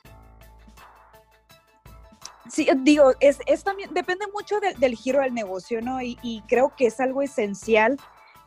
Sí, 2.50 2.68
digo, 2.78 3.14
es, 3.20 3.40
es 3.46 3.64
también, 3.64 3.94
depende 3.94 4.26
mucho 4.34 4.60
del 4.60 4.96
giro 4.96 5.22
del 5.22 5.34
negocio, 5.34 5.82
¿no? 5.82 6.02
Y, 6.02 6.18
y, 6.22 6.42
creo 6.48 6.74
que 6.76 6.88
es 6.88 7.00
algo 7.00 7.22
esencial 7.22 7.98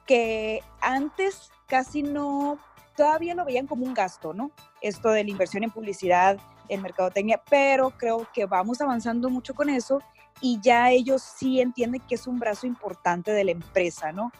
que 0.07 0.63
antes 0.81 1.51
casi 1.67 2.03
no, 2.03 2.59
todavía 2.97 3.35
lo 3.35 3.45
veían 3.45 3.67
como 3.67 3.85
un 3.85 3.95
gasto, 3.95 4.35
¿no? 4.35 4.51
Esto 4.81 5.11
de 5.11 5.25
la 5.25 5.31
inversión 5.31 5.65
en 5.65 5.71
publicidad, 5.71 6.39
en 6.69 6.83
mercadotecnia, 6.83 7.43
pero 7.49 7.91
creo 7.91 8.27
que 8.33 8.47
vamos 8.47 8.81
avanzando 8.81 9.31
mucho 9.31 9.55
con 9.55 9.69
eso 9.69 10.01
y 10.41 10.61
ya 10.61 10.91
ellos 10.91 11.23
sí 11.23 11.61
entienden 11.61 12.03
que 12.07 12.15
es 12.15 12.27
un 12.27 12.39
brazo 12.39 12.67
importante 12.67 13.33
de 13.33 13.45
la 13.45 13.53
empresa, 13.53 14.13
¿no? 14.13 14.33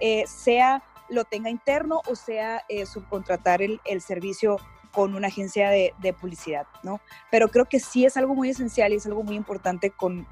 Eh, 0.00 0.24
sea 0.26 0.82
lo 1.10 1.24
tenga 1.24 1.50
interno 1.50 2.00
o 2.06 2.16
sea 2.16 2.62
eh, 2.68 2.86
subcontratar 2.86 3.62
el, 3.62 3.80
el, 3.84 4.00
servicio 4.00 4.56
con 4.90 5.14
una 5.14 5.28
agencia 5.28 5.70
de, 5.70 5.92
de, 5.98 6.12
publicidad, 6.12 6.66
¿no? 6.82 7.00
Pero 7.30 7.48
creo 7.48 7.66
que 7.66 7.78
sí 7.78 8.04
es 8.04 8.16
algo 8.16 8.34
muy 8.34 8.50
esencial 8.50 8.92
y 8.92 8.96
es 8.96 9.06
algo 9.06 9.22
muy 9.22 9.36
importante 9.36 9.90
con, 9.90 10.26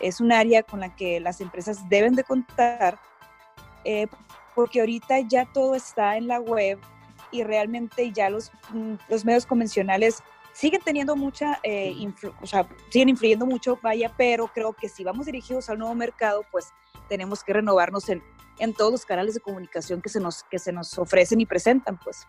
es 0.00 0.20
un 0.20 0.32
área 0.32 0.62
con 0.62 0.80
la 0.80 0.94
que 0.94 1.20
las 1.20 1.40
empresas 1.40 1.88
deben 1.88 2.14
de 2.14 2.24
contar, 2.24 2.98
eh, 3.84 4.06
porque 4.54 4.80
ahorita 4.80 5.20
ya 5.20 5.46
todo 5.46 5.74
está 5.74 6.16
en 6.16 6.28
la 6.28 6.40
web 6.40 6.78
y 7.30 7.42
realmente 7.42 8.10
ya 8.12 8.30
los, 8.30 8.50
mm, 8.72 8.94
los 9.08 9.24
medios 9.24 9.46
convencionales 9.46 10.22
siguen 10.58 10.80
teniendo 10.84 11.14
mucha, 11.14 11.60
eh, 11.62 11.94
o 12.40 12.46
sea, 12.46 12.68
siguen 12.90 13.10
influyendo 13.10 13.46
mucho, 13.46 13.78
vaya, 13.80 14.12
pero 14.16 14.48
creo 14.48 14.72
que 14.72 14.88
si 14.88 15.04
vamos 15.04 15.26
dirigidos 15.26 15.70
al 15.70 15.78
nuevo 15.78 15.94
mercado, 15.94 16.44
pues 16.50 16.72
tenemos 17.08 17.44
que 17.44 17.52
renovarnos 17.52 18.08
en, 18.08 18.24
en 18.58 18.74
todos 18.74 18.90
los 18.90 19.06
canales 19.06 19.34
de 19.34 19.40
comunicación 19.40 20.02
que 20.02 20.08
se 20.08 20.18
nos, 20.18 20.42
que 20.42 20.58
se 20.58 20.72
nos 20.72 20.98
ofrecen 20.98 21.40
y 21.40 21.46
presentan, 21.46 21.96
pues. 22.02 22.26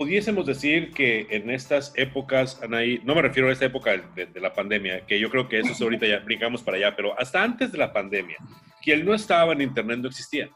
Pudiésemos 0.00 0.46
decir 0.46 0.94
que 0.94 1.26
en 1.28 1.50
estas 1.50 1.92
épocas, 1.94 2.58
Anaí, 2.62 3.02
no 3.04 3.14
me 3.14 3.20
refiero 3.20 3.50
a 3.50 3.52
esta 3.52 3.66
época 3.66 3.90
de, 4.14 4.24
de, 4.24 4.40
la 4.40 4.54
pandemia, 4.54 5.04
que 5.04 5.20
yo 5.20 5.28
creo 5.28 5.46
que 5.46 5.58
eso 5.58 5.72
es 5.72 5.82
ahorita 5.82 6.06
ya 6.06 6.20
brincamos 6.20 6.62
para 6.62 6.78
allá, 6.78 6.96
pero 6.96 7.20
hasta 7.20 7.42
antes 7.42 7.70
de 7.70 7.76
la 7.76 7.92
pandemia, 7.92 8.38
quien 8.82 9.04
no 9.04 9.12
estaba 9.12 9.52
en 9.52 9.60
Internet 9.60 9.98
no 9.98 10.08
existía. 10.08 10.48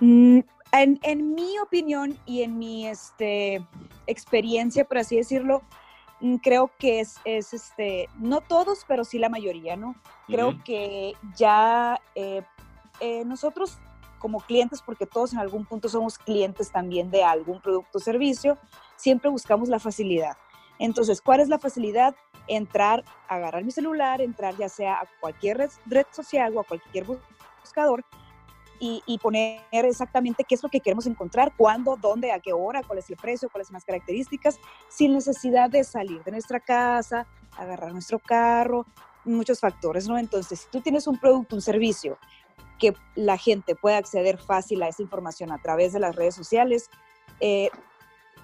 Mm, 0.00 0.38
en, 0.72 0.98
en, 1.02 1.34
mi 1.34 1.58
opinión 1.58 2.18
y 2.24 2.44
en 2.44 2.58
mi 2.58 2.86
este, 2.86 3.62
experiencia, 4.06 4.86
por 4.86 4.96
así 4.96 5.16
decirlo, 5.16 5.60
mm, 6.20 6.36
creo 6.36 6.70
que 6.78 7.00
es, 7.00 7.16
es, 7.26 7.52
este, 7.52 8.08
no 8.18 8.40
todos, 8.40 8.86
pero 8.88 9.04
sí 9.04 9.18
la 9.18 9.28
mayoría, 9.28 9.76
¿no? 9.76 9.96
Creo 10.28 10.48
uh 10.48 10.52
-huh. 10.52 10.62
que 10.62 11.12
ya 11.36 12.00
eh, 12.14 12.40
eh, 13.00 13.22
nosotros 13.26 13.78
como 14.24 14.40
clientes, 14.40 14.80
porque 14.80 15.04
todos 15.04 15.34
en 15.34 15.38
algún 15.38 15.66
punto 15.66 15.86
somos 15.86 16.16
clientes 16.16 16.72
también 16.72 17.10
de 17.10 17.22
algún 17.22 17.60
producto 17.60 17.98
o 17.98 18.00
servicio, 18.00 18.56
siempre 18.96 19.28
buscamos 19.28 19.68
la 19.68 19.78
facilidad. 19.78 20.38
Entonces, 20.78 21.20
¿cuál 21.20 21.40
es 21.40 21.50
la 21.50 21.58
facilidad? 21.58 22.16
Entrar, 22.46 23.04
agarrar 23.28 23.64
mi 23.64 23.70
celular, 23.70 24.22
entrar 24.22 24.56
ya 24.56 24.70
sea 24.70 24.94
a 24.94 25.06
cualquier 25.20 25.58
red, 25.58 25.70
red 25.84 26.06
social 26.10 26.56
o 26.56 26.60
a 26.60 26.64
cualquier 26.64 27.04
buscador 27.04 28.02
y, 28.80 29.02
y, 29.04 29.18
poner 29.18 29.60
exactamente 29.72 30.42
qué 30.48 30.54
es 30.54 30.62
lo 30.62 30.70
que 30.70 30.80
queremos 30.80 31.04
encontrar, 31.04 31.52
cuándo, 31.54 31.98
dónde, 32.00 32.32
a 32.32 32.40
qué 32.40 32.54
hora, 32.54 32.80
cuál 32.82 33.00
es 33.00 33.10
el 33.10 33.18
precio, 33.18 33.50
cuáles 33.50 33.68
son 33.68 33.74
las 33.74 33.84
características, 33.84 34.58
sin 34.88 35.12
necesidad 35.12 35.68
de 35.68 35.84
salir 35.84 36.24
de 36.24 36.30
nuestra 36.30 36.60
casa, 36.60 37.26
agarrar 37.58 37.92
nuestro 37.92 38.18
carro, 38.18 38.86
muchos 39.26 39.60
factores, 39.60 40.08
¿no? 40.08 40.16
Entonces, 40.16 40.60
si 40.60 40.68
tú 40.70 40.80
tienes 40.80 41.06
un 41.06 41.18
producto, 41.18 41.56
un 41.56 41.62
servicio 41.62 42.18
que 42.78 42.94
la 43.14 43.38
gente 43.38 43.74
pueda 43.74 43.98
acceder 43.98 44.38
fácil 44.38 44.82
a 44.82 44.88
esa 44.88 45.02
información 45.02 45.52
a 45.52 45.58
través 45.58 45.92
de 45.92 46.00
las 46.00 46.16
redes 46.16 46.34
sociales, 46.34 46.90
eh, 47.40 47.70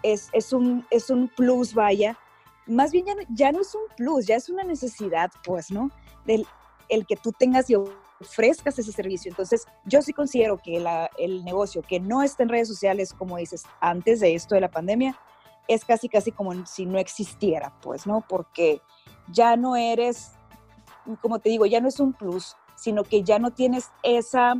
es, 0.03 0.29
es, 0.33 0.53
un, 0.53 0.87
es 0.91 1.11
un 1.11 1.29
plus, 1.29 1.75
vaya. 1.75 2.19
Más 2.67 2.93
bien 2.93 3.07
ya 3.07 3.15
no, 3.15 3.23
ya 3.29 3.53
no 3.53 3.61
es 3.61 3.75
un 3.75 3.83
plus, 3.97 4.27
ya 4.27 4.37
es 4.37 4.49
una 4.49 4.65
necesidad, 4.65 5.31
pues, 5.45 5.71
¿no? 5.71 5.91
Del 6.25 6.47
el 6.91 7.07
que 7.07 7.17
tú 7.17 7.33
tengas 7.33 7.71
y 7.71 7.77
ofrezcas 7.77 8.79
ese 8.79 8.93
servicio. 8.93 9.31
Entonces, 9.31 9.67
yo 9.85 10.03
sí 10.03 10.13
considero 10.13 10.59
que 10.59 10.81
la, 10.81 11.09
el 11.17 11.45
negocio 11.45 11.83
que 11.83 12.01
no 12.01 12.23
está 12.23 12.43
en 12.43 12.51
redes 12.51 12.69
sociales, 12.69 13.15
como 13.15 13.39
dices, 13.39 13.65
antes 13.81 14.21
de 14.21 14.35
esto 14.35 14.55
de 14.55 14.61
la 14.61 14.71
pandemia, 14.71 15.19
es 15.69 15.85
casi, 15.85 16.09
casi 16.09 16.33
como 16.33 16.67
si 16.67 16.85
no 16.85 16.99
existiera, 16.99 17.73
pues, 17.81 18.07
¿no? 18.07 18.25
Porque 18.29 18.83
ya 19.29 19.57
no 19.57 19.77
eres, 19.77 20.33
como 21.23 21.39
te 21.39 21.49
digo, 21.49 21.65
ya 21.65 21.81
no 21.81 21.89
es 21.89 22.01
un 22.01 22.13
plus, 22.13 22.57
sino 22.81 23.05
que 23.05 23.23
ya 23.23 23.39
no 23.39 23.51
tienes 23.51 23.91
esa, 24.03 24.55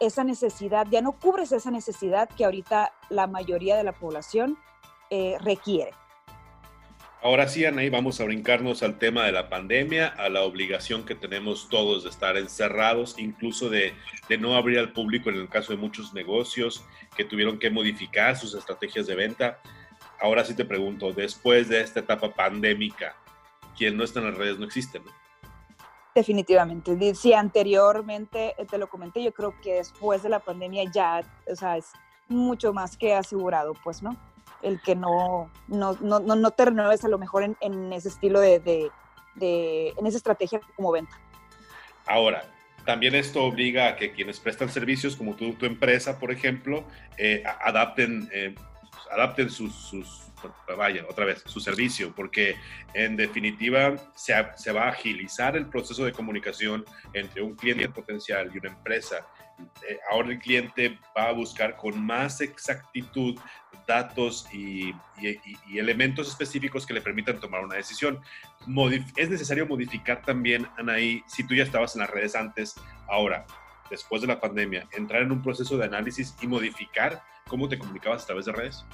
esa 0.00 0.24
necesidad, 0.24 0.86
ya 0.90 1.02
no 1.02 1.12
cubres 1.12 1.52
esa 1.52 1.70
necesidad 1.70 2.30
que 2.30 2.46
ahorita 2.46 2.94
la 3.10 3.26
mayoría 3.26 3.76
de 3.76 3.84
la 3.84 3.92
población 3.92 4.58
eh, 5.10 5.36
requiere. 5.42 5.90
Ahora 7.22 7.46
sí, 7.48 7.64
Anaí, 7.66 7.90
vamos 7.90 8.20
a 8.20 8.24
brincarnos 8.24 8.82
al 8.82 8.98
tema 8.98 9.24
de 9.24 9.32
la 9.32 9.50
pandemia, 9.50 10.06
a 10.06 10.30
la 10.30 10.42
obligación 10.42 11.04
que 11.04 11.14
tenemos 11.14 11.68
todos 11.68 12.04
de 12.04 12.10
estar 12.10 12.38
encerrados, 12.38 13.18
incluso 13.18 13.68
de, 13.68 13.92
de, 14.28 14.38
no 14.38 14.56
abrir 14.56 14.78
al 14.78 14.92
público 14.92 15.28
en 15.28 15.36
el 15.36 15.48
caso 15.48 15.72
de 15.72 15.78
muchos 15.78 16.14
negocios 16.14 16.84
que 17.16 17.24
tuvieron 17.24 17.58
que 17.58 17.68
modificar 17.68 18.36
sus 18.36 18.54
estrategias 18.54 19.06
de 19.06 19.14
venta. 19.14 19.60
Ahora 20.20 20.44
sí 20.44 20.54
te 20.54 20.64
pregunto, 20.64 21.12
después 21.12 21.68
de 21.68 21.82
esta 21.82 22.00
etapa 22.00 22.32
pandémica, 22.32 23.16
quien 23.76 23.96
no 23.96 24.04
está 24.04 24.20
en 24.20 24.26
las 24.26 24.38
redes 24.38 24.58
no 24.58 24.64
existe, 24.64 25.00
¿no? 25.00 25.25
Definitivamente. 26.16 27.14
Si 27.14 27.34
anteriormente 27.34 28.54
eh, 28.56 28.64
te 28.64 28.78
lo 28.78 28.88
comenté, 28.88 29.22
yo 29.22 29.34
creo 29.34 29.54
que 29.60 29.74
después 29.74 30.22
de 30.22 30.30
la 30.30 30.38
pandemia 30.38 30.90
ya, 30.90 31.20
o 31.46 31.54
sea, 31.54 31.76
es 31.76 31.92
mucho 32.26 32.72
más 32.72 32.96
que 32.96 33.14
asegurado, 33.14 33.74
pues, 33.84 34.02
¿no? 34.02 34.16
El 34.62 34.80
que 34.80 34.96
no, 34.96 35.50
no, 35.68 35.92
no, 36.00 36.20
no 36.20 36.50
te 36.52 36.64
renueves 36.64 37.04
a 37.04 37.08
lo 37.08 37.18
mejor 37.18 37.54
en, 37.60 37.92
ese 37.92 38.08
estilo 38.08 38.40
de, 38.40 38.60
de, 39.34 39.88
en 39.94 40.06
esa 40.06 40.16
estrategia 40.16 40.58
como 40.74 40.90
venta. 40.90 41.20
Ahora, 42.06 42.44
también 42.86 43.14
esto 43.14 43.44
obliga 43.44 43.88
a 43.88 43.96
que 43.96 44.12
quienes 44.12 44.40
prestan 44.40 44.70
servicios, 44.70 45.16
como 45.16 45.36
tú, 45.36 45.52
tu 45.52 45.66
empresa, 45.66 46.18
por 46.18 46.32
ejemplo, 46.32 46.82
eh, 47.18 47.42
adapten, 47.60 48.30
eh, 48.32 48.54
adapten 49.12 49.50
sus, 49.50 49.74
sus, 49.74 50.25
vaya, 50.76 51.04
otra 51.08 51.24
vez, 51.24 51.42
su 51.46 51.60
servicio, 51.60 52.12
porque 52.14 52.56
en 52.94 53.16
definitiva 53.16 53.96
se, 54.14 54.34
se, 54.56 54.72
va 54.72 54.84
a 54.84 54.90
agilizar 54.90 55.56
el 55.56 55.66
proceso 55.66 56.04
de 56.04 56.12
comunicación 56.12 56.84
entre 57.12 57.42
un 57.42 57.54
cliente 57.54 57.88
potencial 57.88 58.50
y 58.52 58.58
una 58.58 58.70
empresa. 58.70 59.26
Eh, 59.88 59.98
ahora 60.10 60.28
el 60.28 60.38
cliente 60.38 60.98
va 61.16 61.28
a 61.28 61.32
buscar 61.32 61.76
con 61.76 61.98
más 62.04 62.40
exactitud 62.40 63.38
datos 63.86 64.46
y, 64.52 64.94
y, 65.20 65.78
elementos 65.78 66.28
específicos 66.28 66.84
que 66.84 66.92
le 66.92 67.00
permitan 67.00 67.38
tomar 67.38 67.64
una 67.64 67.76
decisión. 67.76 68.20
es 69.16 69.30
necesario 69.30 69.66
modificar 69.66 70.22
también, 70.22 70.66
Anaí, 70.76 71.22
si 71.26 71.46
tú 71.46 71.54
ya 71.54 71.62
estabas 71.62 71.94
en 71.94 72.00
las 72.00 72.10
redes 72.10 72.34
antes, 72.34 72.74
ahora, 73.08 73.46
después 73.88 74.22
de 74.22 74.28
la 74.28 74.40
pandemia, 74.40 74.88
entrar 74.92 75.22
en 75.22 75.32
un 75.32 75.42
proceso 75.42 75.78
de 75.78 75.84
análisis 75.84 76.36
y 76.42 76.46
modificar 76.46 77.22
cómo 77.46 77.68
te 77.68 77.78
comunicabas 77.78 78.24
a 78.24 78.26
través 78.26 78.46
de 78.46 78.52
redes. 78.52 78.84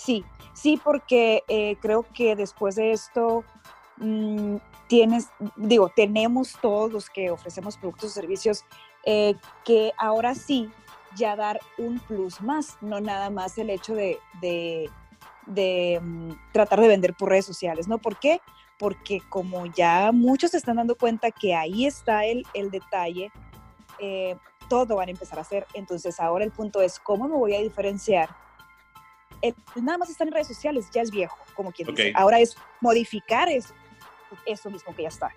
Sí, 0.00 0.24
sí, 0.54 0.80
porque 0.82 1.44
eh, 1.46 1.76
creo 1.78 2.06
que 2.14 2.34
después 2.34 2.76
de 2.76 2.92
esto 2.92 3.44
mmm, 3.98 4.56
tienes, 4.88 5.28
digo, 5.56 5.92
tenemos 5.94 6.56
todos 6.62 6.90
los 6.90 7.10
que 7.10 7.30
ofrecemos 7.30 7.76
productos 7.76 8.12
o 8.12 8.14
servicios 8.14 8.64
eh, 9.04 9.34
que 9.62 9.92
ahora 9.98 10.34
sí 10.34 10.70
ya 11.16 11.36
dar 11.36 11.60
un 11.76 11.98
plus 11.98 12.40
más, 12.40 12.78
no 12.80 12.98
nada 13.00 13.28
más 13.28 13.58
el 13.58 13.68
hecho 13.68 13.94
de, 13.94 14.18
de, 14.40 16.00
mm, 16.00 16.30
tratar 16.52 16.80
de 16.80 16.88
vender 16.88 17.12
por 17.14 17.28
redes 17.28 17.44
sociales, 17.44 17.86
¿no? 17.86 17.98
¿Por 17.98 18.18
qué? 18.18 18.40
Porque 18.78 19.20
como 19.28 19.66
ya 19.66 20.12
muchos 20.12 20.52
se 20.52 20.56
están 20.56 20.76
dando 20.76 20.96
cuenta 20.96 21.30
que 21.30 21.54
ahí 21.54 21.84
está 21.84 22.24
el, 22.24 22.46
el 22.54 22.70
detalle, 22.70 23.30
eh, 23.98 24.34
todo 24.70 24.96
van 24.96 25.08
a 25.08 25.10
empezar 25.10 25.38
a 25.38 25.42
hacer. 25.42 25.66
Entonces 25.74 26.20
ahora 26.20 26.46
el 26.46 26.52
punto 26.52 26.80
es, 26.80 26.98
¿cómo 26.98 27.28
me 27.28 27.36
voy 27.36 27.54
a 27.54 27.60
diferenciar 27.60 28.30
nada 29.76 29.98
más 29.98 30.10
estar 30.10 30.26
en 30.26 30.32
redes 30.32 30.48
sociales 30.48 30.88
ya 30.92 31.02
es 31.02 31.10
viejo, 31.10 31.38
como 31.54 31.72
quien 31.72 31.88
dice. 31.88 32.12
Ahora 32.14 32.38
es 32.38 32.56
modificar 32.80 33.48
eso, 33.48 33.74
eso 34.46 34.70
mismo 34.70 34.94
que 34.94 35.02
ya 35.02 35.08
está. 35.08 35.32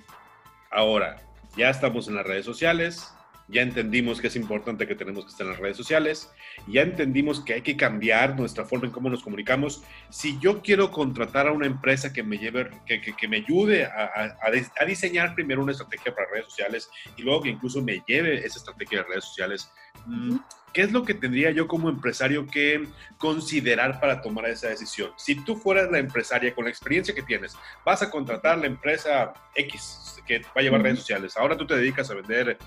Ahora, 0.71 1.21
ya 1.55 1.69
estamos 1.69 2.07
en 2.07 2.15
las 2.15 2.25
redes 2.25 2.45
sociales, 2.45 3.13
ya 3.47 3.61
entendimos 3.61 4.21
que 4.21 4.27
es 4.27 4.35
importante 4.35 4.87
que 4.87 4.95
tenemos 4.95 5.25
que 5.25 5.31
estar 5.31 5.45
en 5.45 5.51
las 5.51 5.59
redes 5.59 5.77
sociales, 5.77 6.31
ya 6.67 6.81
entendimos 6.81 7.41
que 7.41 7.55
hay 7.55 7.61
que 7.61 7.75
cambiar 7.75 8.37
nuestra 8.37 8.65
forma 8.65 8.85
en 8.85 8.91
cómo 8.91 9.09
nos 9.09 9.23
comunicamos. 9.23 9.83
Si 10.09 10.39
yo 10.39 10.61
quiero 10.61 10.91
contratar 10.91 11.47
a 11.47 11.51
una 11.51 11.65
empresa 11.65 12.13
que 12.13 12.23
me 12.23 12.37
lleve, 12.37 12.69
que, 12.85 13.01
que, 13.01 13.27
me 13.27 13.37
ayude 13.37 13.85
a, 13.85 14.37
a, 14.41 14.85
diseñar 14.85 15.35
primero 15.35 15.61
una 15.61 15.73
estrategia 15.73 16.13
para 16.15 16.29
redes 16.29 16.45
sociales 16.45 16.89
y 17.17 17.23
luego 17.23 17.41
que 17.41 17.49
incluso 17.49 17.81
me 17.81 18.01
lleve 18.07 18.45
esa 18.45 18.59
estrategia 18.59 18.99
de 18.99 19.09
redes 19.09 19.25
sociales, 19.25 19.69
mm, 20.05 20.37
¿qué 20.73 20.81
es 20.81 20.91
lo 20.91 21.03
que 21.03 21.13
tendría 21.13 21.51
yo 21.51 21.67
como 21.67 21.89
empresario 21.89 22.47
que 22.47 22.87
considerar 23.17 23.99
para 23.99 24.21
tomar 24.21 24.45
esa 24.45 24.69
decisión? 24.69 25.11
Si 25.17 25.35
tú 25.43 25.55
fueras 25.55 25.91
la 25.91 25.99
empresaria 25.99 26.53
con 26.55 26.65
la 26.65 26.71
experiencia 26.71 27.13
que 27.13 27.21
tienes, 27.21 27.55
vas 27.85 28.01
a 28.01 28.09
contratar 28.09 28.57
la 28.57 28.67
empresa 28.67 29.33
X 29.55 30.21
que 30.25 30.39
va 30.39 30.47
a 30.55 30.61
llevar 30.61 30.81
redes 30.81 30.99
sociales, 30.99 31.37
ahora 31.37 31.57
tú 31.57 31.67
te 31.67 31.75
dedicas 31.75 32.09
a 32.09 32.15
vender 32.15 32.57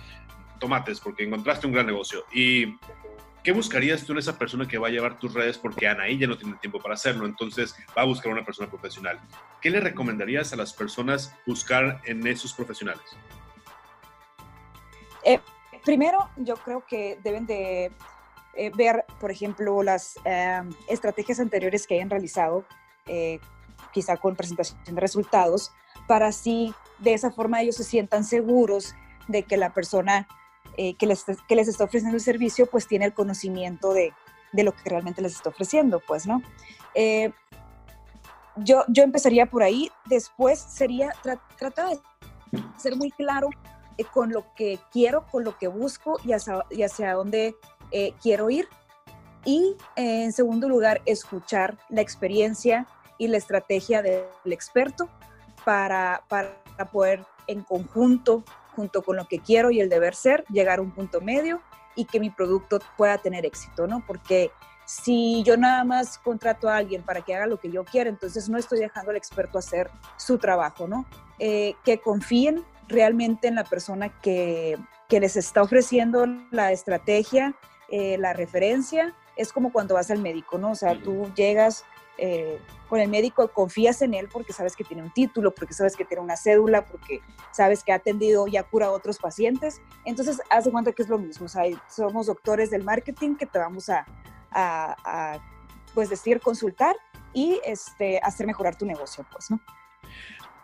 tomates 0.59 1.01
porque 1.01 1.25
encontraste 1.25 1.67
un 1.67 1.73
gran 1.73 1.87
negocio. 1.87 2.25
¿Y 2.33 2.79
qué 3.43 3.53
buscarías 3.53 4.05
tú 4.05 4.13
en 4.13 4.19
esa 4.19 4.39
persona 4.39 4.67
que 4.67 4.79
va 4.79 4.89
a 4.89 4.91
llevar 4.91 5.19
tus 5.19 5.33
redes? 5.33 5.59
Porque 5.59 5.87
Anaí 5.87 6.19
ya 6.19 6.27
no 6.27 6.37
tiene 6.37 6.57
tiempo 6.57 6.81
para 6.81 6.95
hacerlo, 6.95 7.27
entonces 7.27 7.77
va 7.97 8.03
a 8.03 8.05
buscar 8.05 8.33
una 8.33 8.45
persona 8.45 8.69
profesional. 8.69 9.21
¿Qué 9.61 9.71
le 9.71 9.81
recomendarías 9.81 10.53
a 10.53 10.57
las 10.57 10.73
personas 10.73 11.35
buscar 11.47 12.01
en 12.05 12.27
esos 12.27 12.53
profesionales? 12.53 13.05
Eh, 15.25 15.41
primero, 15.85 16.31
yo 16.37 16.57
creo 16.57 16.85
que 16.87 17.19
deben 17.23 17.47
de 17.47 17.93
eh, 18.55 18.71
ver, 18.75 19.05
por 19.21 19.31
ejemplo, 19.31 19.83
las 19.83 20.19
eh, 20.25 20.63
estrategias 20.89 21.41
anteriores 21.41 21.87
que 21.87 21.95
hayan 21.95 22.11
realizado, 22.11 22.65
quizá 23.93 24.17
con 24.17 24.35
presentación 24.35 24.81
de 24.85 25.01
resultados, 25.01 25.73
para 26.09 26.27
así 26.27 26.75
de 26.99 27.15
esa 27.15 27.31
forma 27.31 27.63
ellos 27.63 27.77
se 27.77 27.85
sientan 27.85 28.25
seguros 28.25 28.95
de 29.29 29.43
que 29.43 29.57
la 29.57 29.73
persona 29.73 30.27
eh, 30.77 30.95
que, 30.95 31.07
les, 31.07 31.25
que 31.25 31.57
les 31.57 31.69
está 31.69 31.85
ofreciendo 31.85 32.17
el 32.17 32.23
servicio, 32.23 32.67
pues 32.67 32.87
tiene 32.87 33.05
el 33.05 33.15
conocimiento 33.15 33.93
de, 33.93 34.13
de 34.53 34.63
lo 34.63 34.73
que 34.73 34.89
realmente 34.89 35.23
les 35.23 35.35
está 35.35 35.51
ofreciendo, 35.51 36.01
pues, 36.07 36.27
¿no? 36.27 36.43
Eh, 36.95 37.33
yo, 38.57 38.85
yo 38.89 39.03
empezaría 39.03 39.47
por 39.47 39.63
ahí, 39.63 39.91
después 40.07 40.59
sería 40.59 41.13
tratar 41.59 41.91
de 41.91 42.01
ser 42.79 42.97
muy 42.97 43.11
claro 43.11 43.51
eh, 43.99 44.05
con 44.05 44.33
lo 44.33 44.55
que 44.55 44.79
quiero, 44.93 45.27
con 45.27 45.45
lo 45.45 45.59
que 45.59 45.69
busco 45.69 46.19
y 46.25 46.33
hacia, 46.33 46.65
y 46.71 46.83
hacia 46.83 47.15
dónde 47.15 47.55
quiero 48.21 48.51
ir. 48.51 48.69
Y 49.45 49.77
en 49.95 50.33
segundo 50.33 50.69
lugar, 50.69 51.03
escuchar 51.07 51.79
la 51.89 52.01
experiencia 52.01 52.87
y 53.17 53.29
la 53.29 53.37
estrategia 53.37 54.03
del 54.03 54.25
experto 54.53 55.09
para, 55.65 56.25
para 56.29 56.53
poder 56.91 57.25
en 57.47 57.63
conjunto 57.63 58.45
junto 58.77 59.03
con 59.03 59.17
lo 59.17 59.27
que 59.27 59.41
quiero 59.41 59.71
y 59.71 59.81
el 59.81 59.89
deber 59.89 60.15
ser, 60.15 60.45
llegar 60.51 60.79
a 60.79 60.83
un 60.83 60.93
punto 60.93 61.21
medio 61.21 61.61
y 61.97 62.05
que 62.05 62.21
mi 62.21 62.31
producto 62.31 62.79
pueda 62.97 63.19
tener 63.19 63.47
éxito, 63.47 63.87
¿no? 63.87 64.05
Porque 64.07 64.53
si 64.85 65.43
yo 65.43 65.57
nada 65.57 65.83
más 65.83 66.19
contrato 66.19 66.69
a 66.69 66.77
alguien 66.77 67.03
para 67.03 67.23
que 67.23 67.35
haga 67.35 67.47
lo 67.47 67.59
que 67.59 67.71
yo 67.71 67.85
quiero, 67.85 68.09
entonces 68.09 68.49
no 68.49 68.59
estoy 68.59 68.79
dejando 68.79 69.11
al 69.11 69.17
experto 69.17 69.59
hacer 69.59 69.91
su 70.17 70.39
trabajo, 70.39 70.87
¿no? 70.87 71.07
Eh, 71.39 71.75
que 71.85 71.99
confíen 71.99 72.65
realmente 72.87 73.49
en 73.49 73.57
la 73.57 73.65
persona 73.65 74.11
que, 74.21 74.79
que, 75.09 75.19
les 75.19 75.37
está 75.37 75.63
ofreciendo 75.63 76.27
la 76.53 76.71
estrategia, 76.71 77.55
eh, 77.89 78.17
la 78.19 78.33
referencia. 78.33 79.15
Es 79.37 79.53
como 79.53 79.73
cuando 79.73 79.95
vas 79.95 80.11
al 80.11 80.21
médico, 80.21 80.57
¿no? 80.57 80.71
O 80.71 80.75
sea, 80.77 81.03
tú 81.03 81.33
llegas 81.35 81.85
eh, 82.19 82.61
con 82.89 83.01
el 83.01 83.09
médico 83.09 83.49
confías 83.49 84.01
en 84.03 84.15
él 84.15 84.29
porque 84.33 84.53
sabes 84.53 84.77
que 84.77 84.85
tiene 84.85 85.03
un 85.03 85.13
título, 85.13 85.55
porque 85.55 85.75
sabes 85.75 85.97
que 85.97 86.05
tiene 86.05 86.23
una 86.23 86.37
cédula, 86.37 86.87
porque 86.87 87.21
sabes 87.51 87.83
que 87.83 87.93
ha 87.93 87.97
atendido 87.97 88.47
y 88.47 88.57
ha 88.57 88.63
curado 88.63 88.93
a 88.93 88.97
otros 88.97 89.19
pacientes. 89.19 89.81
Entonces, 90.05 90.41
haz 90.51 90.65
de 90.65 90.71
cuenta 90.71 90.93
que 90.93 91.03
es 91.03 91.09
lo 91.09 91.19
mismo. 91.19 91.47
Somos 91.89 92.27
doctores 92.27 92.71
del 92.71 92.85
marketing 92.85 93.35
que 93.37 93.47
te 93.47 93.59
vamos 93.59 93.89
a, 93.89 94.07
a, 94.53 95.39
pues 95.95 96.11
decir, 96.11 96.41
consultar 96.41 96.97
y 97.33 97.61
este, 97.65 98.21
hacer 98.23 98.47
mejorar 98.47 98.77
tu 98.77 98.87
negocio, 98.87 99.27
pues. 99.31 99.49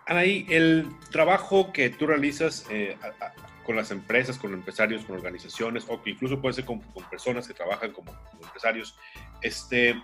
Anaí, 0.07 0.47
el 0.49 0.88
trabajo 1.11 1.73
que 1.73 1.91
tú 1.91 2.07
realizas 2.07 2.67
eh, 2.71 2.97
con 3.65 3.77
las 3.77 3.91
empresas, 3.91 4.38
con 4.38 4.53
empresarios, 4.53 5.05
con 5.05 5.17
organizaciones, 5.17 5.85
o 5.88 6.03
que 6.03 6.11
incluso 6.11 6.41
puede 6.41 6.55
ser 6.55 6.65
con, 6.65 6.81
con 6.81 7.05
personas 7.05 7.47
que 7.47 7.55
trabajan 7.55 7.93
como, 7.93 8.12
como 8.31 8.43
empresarios, 8.45 8.97
este, 9.43 9.95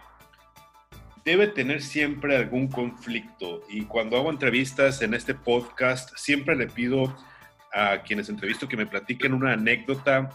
debe 1.29 1.47
tener 1.47 1.83
siempre 1.83 2.37
algún 2.39 2.69
conflicto. 2.69 3.63
Y 3.69 3.83
cuando 3.83 4.17
hago 4.17 4.31
entrevistas 4.31 5.03
en 5.03 5.13
este 5.13 5.35
podcast, 5.35 6.17
siempre 6.17 6.57
le 6.57 6.69
pido 6.69 7.15
a 7.71 8.01
quienes 8.01 8.31
entrevisto 8.31 8.67
que 8.67 8.79
me 8.79 8.87
platiquen 8.87 9.35
una 9.35 9.53
anécdota 9.53 10.31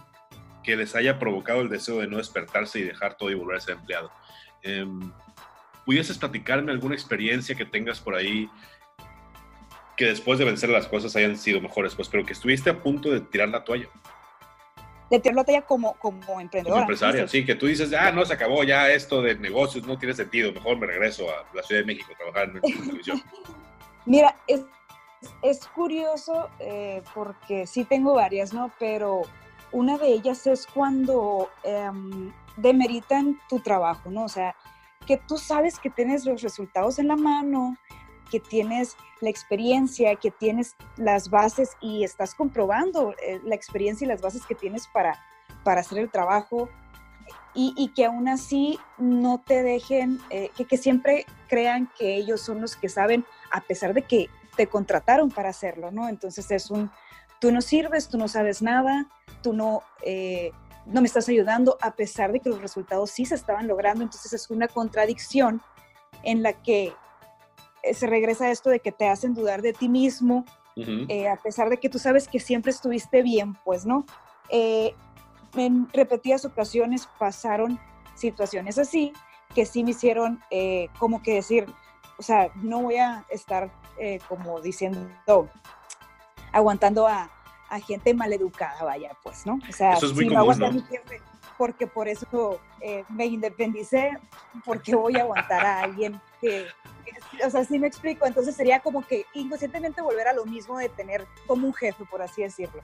que 0.63 0.75
les 0.75 0.95
haya 0.95 1.17
provocado 1.17 1.61
el 1.61 1.69
deseo 1.69 1.99
de 1.99 2.05
no 2.05 2.17
despertarse 2.17 2.77
y 2.79 2.83
dejar 2.83 3.17
todo 3.17 3.31
y 3.31 3.33
volver 3.33 3.57
a 3.57 3.61
ser 3.61 3.77
empleado. 3.77 4.11
Eh, 4.61 4.85
¿Pudieses 5.83 6.19
platicarme 6.19 6.71
alguna 6.71 6.93
experiencia 6.93 7.55
que 7.55 7.65
tengas 7.65 7.99
por 7.99 8.13
ahí 8.13 8.47
que 9.97 10.05
después 10.05 10.37
de 10.37 10.45
vencer 10.45 10.69
las 10.69 10.87
cosas 10.87 11.15
hayan 11.15 11.37
sido 11.37 11.59
mejores, 11.59 11.95
pues, 11.95 12.07
pero 12.07 12.23
que 12.23 12.33
estuviste 12.33 12.69
a 12.69 12.83
punto 12.83 13.09
de 13.09 13.19
tirar 13.19 13.49
la 13.49 13.63
toalla? 13.63 13.87
De 15.09 15.19
tirar 15.19 15.35
la 15.35 15.43
talla 15.43 15.61
como, 15.61 15.93
como 15.93 16.39
emprendedora. 16.39 16.81
Como 16.81 16.91
empresaria, 16.91 17.27
sí, 17.27 17.45
que 17.45 17.55
tú 17.55 17.67
dices, 17.67 17.93
ah, 17.93 18.11
no, 18.11 18.25
se 18.25 18.33
acabó 18.33 18.63
ya 18.63 18.89
esto 18.89 19.21
de 19.21 19.35
negocios, 19.35 19.85
no 19.85 19.97
tiene 19.97 20.13
sentido, 20.13 20.51
mejor 20.51 20.77
me 20.77 20.87
regreso 20.87 21.25
a 21.29 21.45
la 21.53 21.63
Ciudad 21.63 21.81
de 21.81 21.87
México 21.87 22.11
a 22.13 22.17
trabajar 22.17 22.49
en 22.55 22.61
televisión. 22.85 23.21
Mira, 24.05 24.35
es, 24.47 24.61
es 25.41 25.67
curioso 25.67 26.49
eh, 26.59 27.01
porque 27.13 27.67
sí 27.67 27.85
tengo 27.85 28.15
varias, 28.15 28.53
¿no? 28.53 28.71
Pero 28.79 29.21
una 29.71 29.97
de 29.97 30.07
ellas 30.07 30.45
es 30.47 30.67
cuando 30.67 31.49
em, 31.63 32.31
demeritan 32.57 33.39
tu 33.49 33.59
trabajo, 33.59 34.09
¿no? 34.09 34.23
O 34.23 34.29
sea, 34.29 34.55
que 35.05 35.17
tú 35.17 35.37
sabes 35.37 35.79
que 35.79 35.89
tienes 35.89 36.25
los 36.25 36.41
resultados 36.41 36.99
en 36.99 37.07
la 37.07 37.15
mano, 37.15 37.77
que 38.29 38.39
tienes 38.39 38.95
la 39.21 39.29
experiencia, 39.29 40.15
que 40.15 40.31
tienes 40.31 40.75
las 40.97 41.29
bases 41.29 41.71
y 41.81 42.03
estás 42.03 42.35
comprobando 42.35 43.13
eh, 43.25 43.39
la 43.43 43.55
experiencia 43.55 44.05
y 44.05 44.07
las 44.07 44.21
bases 44.21 44.45
que 44.45 44.55
tienes 44.55 44.87
para, 44.87 45.19
para 45.63 45.81
hacer 45.81 45.99
el 45.99 46.09
trabajo 46.09 46.69
y, 47.55 47.91
que 47.95 48.05
aún 48.05 48.27
así 48.27 48.79
no 48.97 49.43
te 49.45 49.61
dejen, 49.61 50.19
eh, 50.31 50.49
que, 50.57 50.65
que, 50.65 50.75
siempre 50.75 51.27
crean 51.47 51.87
que 51.99 52.15
ellos 52.15 52.41
son 52.41 52.59
los 52.61 52.75
que 52.75 52.89
saben, 52.89 53.25
a 53.51 53.61
pesar 53.61 53.93
de 53.93 54.01
que 54.01 54.27
te 54.55 54.65
contrataron 54.67 55.29
para 55.29 55.49
hacerlo, 55.49 55.91
¿no? 55.91 56.09
Entonces 56.09 56.49
es 56.49 56.71
un, 56.71 56.89
tú 57.39 57.51
no 57.51 57.61
sirves, 57.61 58.07
tú 58.07 58.17
no 58.17 58.27
sabes 58.27 58.61
nada, 58.61 59.07
tú 59.41 59.53
no, 59.53 59.83
eh, 60.03 60.51
no 60.85 61.01
me 61.01 61.07
estás 61.07 61.29
ayudando, 61.29 61.77
a 61.81 61.91
pesar 61.91 62.31
de 62.31 62.39
que 62.39 62.49
los 62.49 62.61
resultados 62.61 63.11
sí 63.11 63.25
se 63.25 63.35
estaban 63.35 63.67
logrando, 63.67 64.03
entonces 64.03 64.33
es 64.33 64.49
una 64.49 64.67
contradicción 64.67 65.61
en 66.23 66.41
la 66.41 66.53
que 66.53 66.93
se 67.93 68.07
regresa 68.07 68.45
a 68.45 68.51
esto 68.51 68.69
de 68.69 68.79
que 68.79 68.91
te 68.91 69.07
hacen 69.07 69.33
dudar 69.33 69.61
de 69.61 69.73
ti 69.73 69.89
mismo 69.89 70.45
eh, 70.75 71.27
a 71.27 71.35
pesar 71.35 71.69
de 71.69 71.77
que 71.77 71.89
tú 71.89 71.99
sabes 71.99 72.27
que 72.27 72.39
siempre 72.39 72.71
estuviste 72.71 73.21
bien, 73.21 73.55
pues, 73.63 73.85
¿no? 73.85 74.05
Eh, 74.49 74.95
en 75.55 75.87
repetidas 75.93 76.45
ocasiones 76.45 77.07
pasaron 77.19 77.79
situaciones 78.15 78.77
así 78.77 79.13
que 79.53 79.65
sí 79.65 79.83
me 79.83 79.91
hicieron 79.91 80.41
eh, 80.49 80.87
como 80.97 81.21
que 81.21 81.35
decir, 81.35 81.67
o 82.17 82.23
sea, 82.23 82.51
no 82.55 82.81
voy 82.81 82.95
a 82.95 83.25
estar 83.29 83.71
como 84.27 84.59
diciendo, 84.59 85.07
aguantando 86.51 87.07
a, 87.07 87.29
a, 87.69 87.79
gente 87.79 88.13
maleducada, 88.15 88.83
vaya, 88.83 89.11
pues, 89.21 89.45
¿no? 89.45 89.59
O 89.69 89.71
sea, 89.71 89.93
eso 89.93 90.07
es 90.07 90.13
muy 90.13 90.27
común, 90.27 90.57
¿no? 90.57 90.69
Porque 91.63 91.87
por 91.87 92.09
eso 92.09 92.59
me 93.07 93.25
independicé, 93.25 94.17
porque 94.65 94.93
voy 94.93 95.15
a 95.15 95.21
aguantar 95.21 95.65
a 95.65 95.83
alguien 95.83 96.19
que, 96.41 96.65
o 97.41 97.49
sea, 97.49 97.63
sí 97.63 97.79
me 97.79 97.87
explico, 97.87 98.25
entonces 98.25 98.53
sería 98.53 98.81
como 98.81 99.07
que 99.07 99.25
inconscientemente 99.33 100.01
volver 100.01 100.27
a 100.27 100.33
lo 100.33 100.43
mismo 100.43 100.77
de 100.77 100.89
tener 100.89 101.25
como 101.47 101.67
un 101.67 101.73
jefe, 101.73 102.03
por 102.11 102.21
así 102.21 102.41
decirlo. 102.41 102.83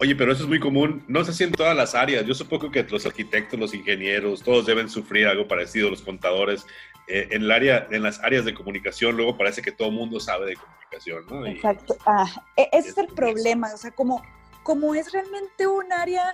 Oye, 0.00 0.16
pero 0.16 0.32
eso 0.32 0.42
es 0.42 0.48
muy 0.48 0.58
común, 0.58 1.04
no 1.06 1.22
sé 1.22 1.32
si 1.32 1.44
en 1.44 1.52
todas 1.52 1.76
las 1.76 1.94
áreas, 1.94 2.26
yo 2.26 2.34
supongo 2.34 2.68
que 2.68 2.82
los 2.82 3.06
arquitectos, 3.06 3.60
los 3.60 3.74
ingenieros, 3.74 4.42
todos 4.42 4.66
deben 4.66 4.88
sufrir 4.88 5.28
algo 5.28 5.46
parecido, 5.46 5.88
los 5.88 6.02
contadores, 6.02 6.66
eh, 7.06 7.28
en, 7.30 7.42
el 7.42 7.52
área, 7.52 7.86
en 7.92 8.02
las 8.02 8.18
áreas 8.24 8.44
de 8.44 8.54
comunicación 8.54 9.16
luego 9.16 9.38
parece 9.38 9.62
que 9.62 9.70
todo 9.70 9.86
el 9.86 9.94
mundo 9.94 10.18
sabe 10.18 10.46
de 10.46 10.56
comunicación, 10.56 11.26
¿no? 11.30 11.46
Exacto, 11.46 11.96
ah, 12.06 12.26
e, 12.56 12.68
ese 12.72 12.88
es 12.88 12.98
el 12.98 13.06
problema, 13.06 13.72
o 13.72 13.76
sea, 13.76 13.92
como, 13.92 14.20
como 14.64 14.96
es 14.96 15.12
realmente 15.12 15.68
un 15.68 15.92
área 15.92 16.32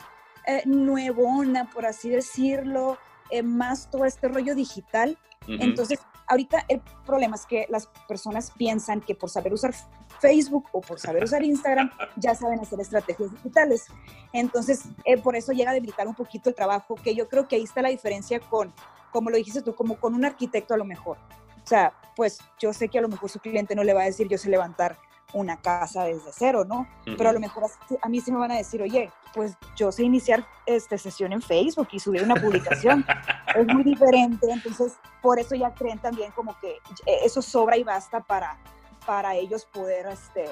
eh, 0.48 0.62
nuevona, 0.64 1.68
por 1.68 1.84
así 1.84 2.08
decirlo, 2.08 2.96
eh, 3.30 3.42
más 3.42 3.90
todo 3.90 4.06
este 4.06 4.28
rollo 4.28 4.54
digital, 4.54 5.18
entonces 5.46 6.00
ahorita 6.26 6.64
el 6.68 6.80
problema 7.04 7.36
es 7.36 7.44
que 7.46 7.66
las 7.68 7.86
personas 8.06 8.50
piensan 8.56 9.00
que 9.00 9.14
por 9.14 9.30
saber 9.30 9.52
usar 9.52 9.74
Facebook 10.20 10.66
o 10.72 10.80
por 10.80 10.98
saber 10.98 11.24
usar 11.24 11.42
Instagram 11.42 11.90
ya 12.16 12.34
saben 12.34 12.60
hacer 12.60 12.80
estrategias 12.80 13.30
digitales. 13.32 13.86
Entonces, 14.32 14.84
eh, 15.04 15.18
por 15.18 15.36
eso 15.36 15.52
llega 15.52 15.70
a 15.70 15.74
debilitar 15.74 16.08
un 16.08 16.14
poquito 16.14 16.48
el 16.48 16.54
trabajo, 16.54 16.94
que 16.96 17.14
yo 17.14 17.28
creo 17.28 17.46
que 17.46 17.56
ahí 17.56 17.64
está 17.64 17.82
la 17.82 17.90
diferencia 17.90 18.40
con, 18.40 18.72
como 19.12 19.30
lo 19.30 19.36
dijiste 19.36 19.62
tú, 19.62 19.74
como 19.74 19.98
con 19.98 20.14
un 20.14 20.24
arquitecto 20.24 20.74
a 20.74 20.78
lo 20.78 20.84
mejor. 20.84 21.18
O 21.62 21.66
sea, 21.66 21.92
pues 22.16 22.38
yo 22.58 22.72
sé 22.72 22.88
que 22.88 22.98
a 22.98 23.02
lo 23.02 23.08
mejor 23.08 23.28
su 23.28 23.40
cliente 23.40 23.74
no 23.74 23.84
le 23.84 23.92
va 23.92 24.02
a 24.02 24.06
decir 24.06 24.28
yo 24.28 24.38
sé 24.38 24.48
levantar 24.48 24.98
una 25.32 25.56
casa 25.58 26.04
desde 26.04 26.30
cero, 26.32 26.64
¿no? 26.64 26.88
Pero 27.04 27.28
a 27.28 27.32
lo 27.32 27.40
mejor 27.40 27.64
a, 28.02 28.08
mí 28.08 28.20
sí 28.20 28.32
me 28.32 28.38
van 28.38 28.52
a 28.52 28.56
decir, 28.56 28.80
oye, 28.82 29.10
pues 29.34 29.56
yo 29.76 29.92
sé 29.92 30.04
iniciar 30.04 30.46
esta 30.66 30.96
sesión 30.96 31.32
en 31.32 31.42
Facebook 31.42 31.88
y 31.92 32.00
subir 32.00 32.22
una 32.22 32.34
publicación. 32.34 33.04
es 33.54 33.66
muy 33.66 33.84
diferente, 33.84 34.50
entonces 34.50 34.96
por 35.20 35.38
eso 35.38 35.54
ya 35.54 35.72
creen 35.74 35.98
también 35.98 36.30
como 36.32 36.58
que 36.60 36.78
eso 37.24 37.42
sobra 37.42 37.76
y 37.76 37.84
basta 37.84 38.20
para, 38.20 38.58
para 39.06 39.34
ellos 39.34 39.66
poder 39.66 40.06
este, 40.06 40.46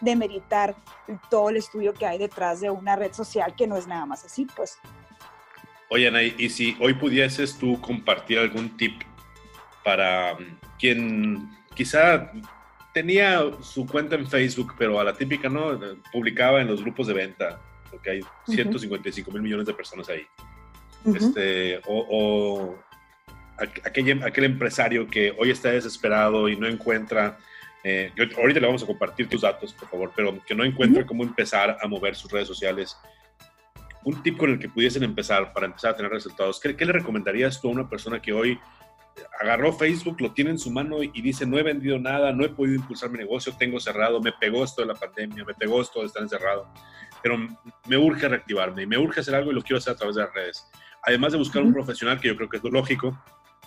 demeritar 0.00 0.74
todo 1.30 1.50
el 1.50 1.56
estudio 1.56 1.92
que 1.92 2.06
hay 2.06 2.18
detrás 2.18 2.60
de 2.60 2.70
una 2.70 2.96
red 2.96 3.12
social 3.12 3.54
que 3.54 3.66
no 3.66 3.76
es 3.76 3.86
nada 3.86 4.06
más 4.06 4.24
así, 4.24 4.46
pues. 4.56 4.78
Oye, 5.90 6.08
Ana, 6.08 6.22
y 6.22 6.48
si 6.48 6.76
hoy 6.80 6.94
pudieses 6.94 7.58
tú 7.58 7.80
compartir 7.80 8.38
algún 8.38 8.74
tip 8.76 9.02
para 9.84 10.34
mm, 10.34 10.58
quien 10.78 11.50
quizá 11.74 12.32
tenía 12.94 13.42
su 13.60 13.86
cuenta 13.86 14.14
en 14.14 14.26
Facebook, 14.26 14.74
pero 14.78 14.98
a 14.98 15.04
la 15.04 15.12
típica, 15.12 15.50
¿no? 15.50 15.78
Publicaba 16.12 16.62
en 16.62 16.68
los 16.68 16.80
grupos 16.80 17.08
de 17.08 17.12
venta, 17.12 17.60
porque 17.90 18.10
hay 18.10 18.20
155 18.46 19.30
mil 19.32 19.42
millones 19.42 19.66
de 19.66 19.74
personas 19.74 20.08
ahí. 20.08 20.24
este, 21.04 21.82
o, 21.86 22.78
aquel, 23.84 24.22
aquel, 24.22 24.44
empresario 24.44 25.06
que 25.06 25.34
hoy 25.36 25.50
está 25.50 25.72
desesperado 25.72 26.48
y 26.48 26.56
no 26.56 26.68
encuentra, 26.68 27.36
eh, 27.82 28.12
ahorita 28.38 28.60
le 28.60 28.66
vamos 28.66 28.84
a 28.84 28.86
compartir 28.86 29.28
tus 29.28 29.42
datos, 29.42 29.74
por 29.74 29.88
favor, 29.88 30.12
pero 30.14 30.38
que 30.46 30.54
no 30.54 30.64
encuentra 30.64 31.04
cómo 31.04 31.24
empezar 31.24 31.76
a 31.82 31.88
mover 31.88 32.14
sus 32.14 32.30
redes 32.30 32.48
sociales. 32.48 32.96
Un 34.04 34.22
tip 34.22 34.38
con 34.38 34.50
el 34.50 34.58
que 34.58 34.68
pudiesen 34.68 35.02
empezar 35.02 35.52
para 35.52 35.66
empezar 35.66 35.90
a 35.90 35.96
tener 35.96 36.12
resultados, 36.12 36.60
¿qué, 36.60 36.76
qué 36.76 36.84
le 36.84 36.92
recomendarías 36.92 37.60
tú 37.60 37.68
a 37.68 37.72
una 37.72 37.88
persona 37.88 38.22
que 38.22 38.32
hoy 38.32 38.58
agarró 39.40 39.72
Facebook, 39.72 40.20
lo 40.20 40.32
tiene 40.32 40.50
en 40.50 40.58
su 40.58 40.70
mano 40.70 41.02
y 41.02 41.22
dice, 41.22 41.46
no 41.46 41.58
he 41.58 41.62
vendido 41.62 41.98
nada, 41.98 42.32
no 42.32 42.44
he 42.44 42.48
podido 42.48 42.76
impulsar 42.76 43.10
mi 43.10 43.18
negocio, 43.18 43.54
tengo 43.58 43.80
cerrado, 43.80 44.20
me 44.20 44.32
pegó 44.32 44.64
esto 44.64 44.82
de 44.82 44.88
la 44.88 44.94
pandemia, 44.94 45.44
me 45.44 45.54
pegó 45.54 45.80
esto 45.80 46.00
de 46.00 46.06
estar 46.06 46.22
encerrado, 46.22 46.68
pero 47.22 47.36
me 47.86 47.96
urge 47.96 48.28
reactivarme 48.28 48.82
y 48.82 48.86
me 48.86 48.98
urge 48.98 49.20
hacer 49.20 49.34
algo 49.34 49.50
y 49.50 49.54
lo 49.54 49.62
quiero 49.62 49.78
hacer 49.78 49.94
a 49.94 49.96
través 49.96 50.16
de 50.16 50.22
las 50.22 50.34
redes. 50.34 50.70
Además 51.02 51.32
de 51.32 51.38
buscar 51.38 51.62
un 51.62 51.72
profesional, 51.72 52.18
que 52.20 52.28
yo 52.28 52.36
creo 52.36 52.48
que 52.48 52.56
es 52.56 52.64
lo 52.64 52.70
lógico, 52.70 53.18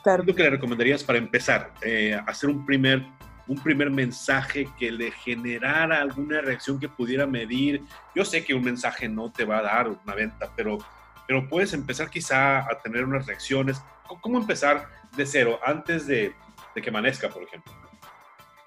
claro. 0.04 0.24
¿qué 0.24 0.32
es 0.32 0.36
lo 0.36 0.36
que 0.36 0.44
le 0.44 0.50
recomendarías 0.50 1.04
para 1.04 1.20
empezar? 1.20 1.74
Eh, 1.82 2.20
hacer 2.26 2.50
un 2.50 2.66
primer, 2.66 3.06
un 3.48 3.62
primer 3.62 3.92
mensaje 3.92 4.68
que 4.78 4.92
le 4.92 5.12
generara 5.12 6.02
alguna 6.02 6.42
reacción 6.42 6.80
que 6.80 6.90
pudiera 6.90 7.28
medir. 7.28 7.84
Yo 8.16 8.26
sé 8.26 8.44
que 8.44 8.54
un 8.54 8.64
mensaje 8.64 9.08
no 9.08 9.32
te 9.32 9.46
va 9.46 9.60
a 9.60 9.64
dar 9.64 9.88
una 9.90 10.16
venta, 10.16 10.52
pero, 10.56 10.80
pero 11.28 11.48
puedes 11.48 11.74
empezar 11.74 12.10
quizá 12.10 12.60
a 12.60 12.80
tener 12.82 13.04
unas 13.04 13.26
reacciones. 13.26 13.82
¿Cómo 14.22 14.38
empezar 14.38 14.88
de 15.16 15.26
cero 15.26 15.60
antes 15.64 16.08
de, 16.08 16.34
que 16.74 16.90
amanezca, 16.90 17.30
por 17.30 17.44
ejemplo? 17.44 17.74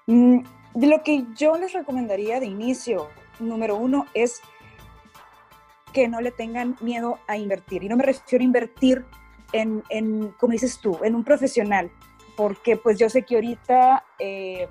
Mm, 0.05 0.43
de 0.75 0.87
lo 0.87 1.01
que 1.03 1.25
yo 1.35 1.57
les 1.57 1.73
recomendaría 1.73 2.39
de 2.39 2.45
inicio, 2.45 3.09
número 3.39 3.75
uno, 3.75 4.05
es 4.13 4.41
que 5.91 6.07
no 6.07 6.21
le 6.21 6.31
tengan 6.31 6.77
miedo 6.81 7.19
a 7.27 7.37
invertir. 7.37 7.83
Y 7.83 7.89
no 7.89 7.97
me 7.97 8.03
refiero 8.03 8.43
a 8.43 8.45
invertir 8.45 9.05
en, 9.51 9.83
en 9.89 10.29
como 10.39 10.53
dices 10.53 10.79
tú, 10.79 10.99
en 11.03 11.15
un 11.15 11.23
profesional, 11.23 11.91
porque 12.37 12.77
pues 12.77 12.97
yo 12.97 13.09
sé 13.09 13.23
que 13.23 13.35
ahorita 13.35 14.05
eh, 14.19 14.67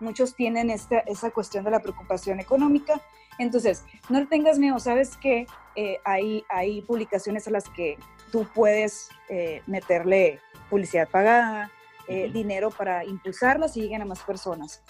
muchos 0.00 0.34
tienen 0.34 0.70
esta, 0.70 0.98
esa 1.00 1.30
cuestión 1.30 1.64
de 1.64 1.70
la 1.70 1.80
preocupación 1.80 2.40
económica. 2.40 3.00
Entonces, 3.38 3.84
no 4.08 4.26
tengas 4.28 4.58
miedo, 4.58 4.78
sabes 4.78 5.16
que 5.16 5.46
eh, 5.76 5.98
hay, 6.04 6.44
hay 6.48 6.82
publicaciones 6.82 7.48
a 7.48 7.50
las 7.50 7.68
que 7.68 7.98
tú 8.30 8.46
puedes 8.54 9.08
eh, 9.28 9.62
meterle 9.66 10.40
publicidad 10.70 11.08
pagada, 11.08 11.70
eh, 12.06 12.30
dinero 12.32 12.70
para 12.70 13.04
impulsarlas 13.04 13.76
y 13.76 13.82
lleguen 13.82 14.02
a 14.02 14.04
más 14.04 14.20
personas. 14.20 14.82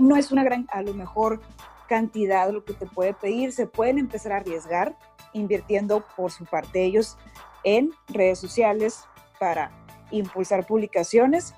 No 0.00 0.16
es 0.16 0.32
una 0.32 0.42
gran, 0.42 0.66
a 0.72 0.82
lo 0.82 0.92
mejor, 0.92 1.40
cantidad 1.88 2.50
lo 2.50 2.64
que 2.64 2.74
te 2.74 2.84
puede 2.84 3.14
pedir, 3.14 3.52
se 3.52 3.66
pueden 3.66 3.98
empezar 3.98 4.32
a 4.32 4.36
arriesgar 4.38 4.96
invirtiendo 5.32 6.04
por 6.16 6.32
su 6.32 6.44
parte 6.44 6.82
ellos 6.82 7.16
en 7.62 7.92
redes 8.08 8.40
sociales 8.40 9.04
para 9.38 9.70
impulsar 10.10 10.66
publicaciones. 10.66 11.54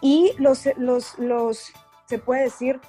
Y 0.00 0.32
los, 0.38 0.68
los, 0.76 1.18
los 1.18 1.72
se 2.06 2.18
puede 2.18 2.42
decir, 2.42 2.80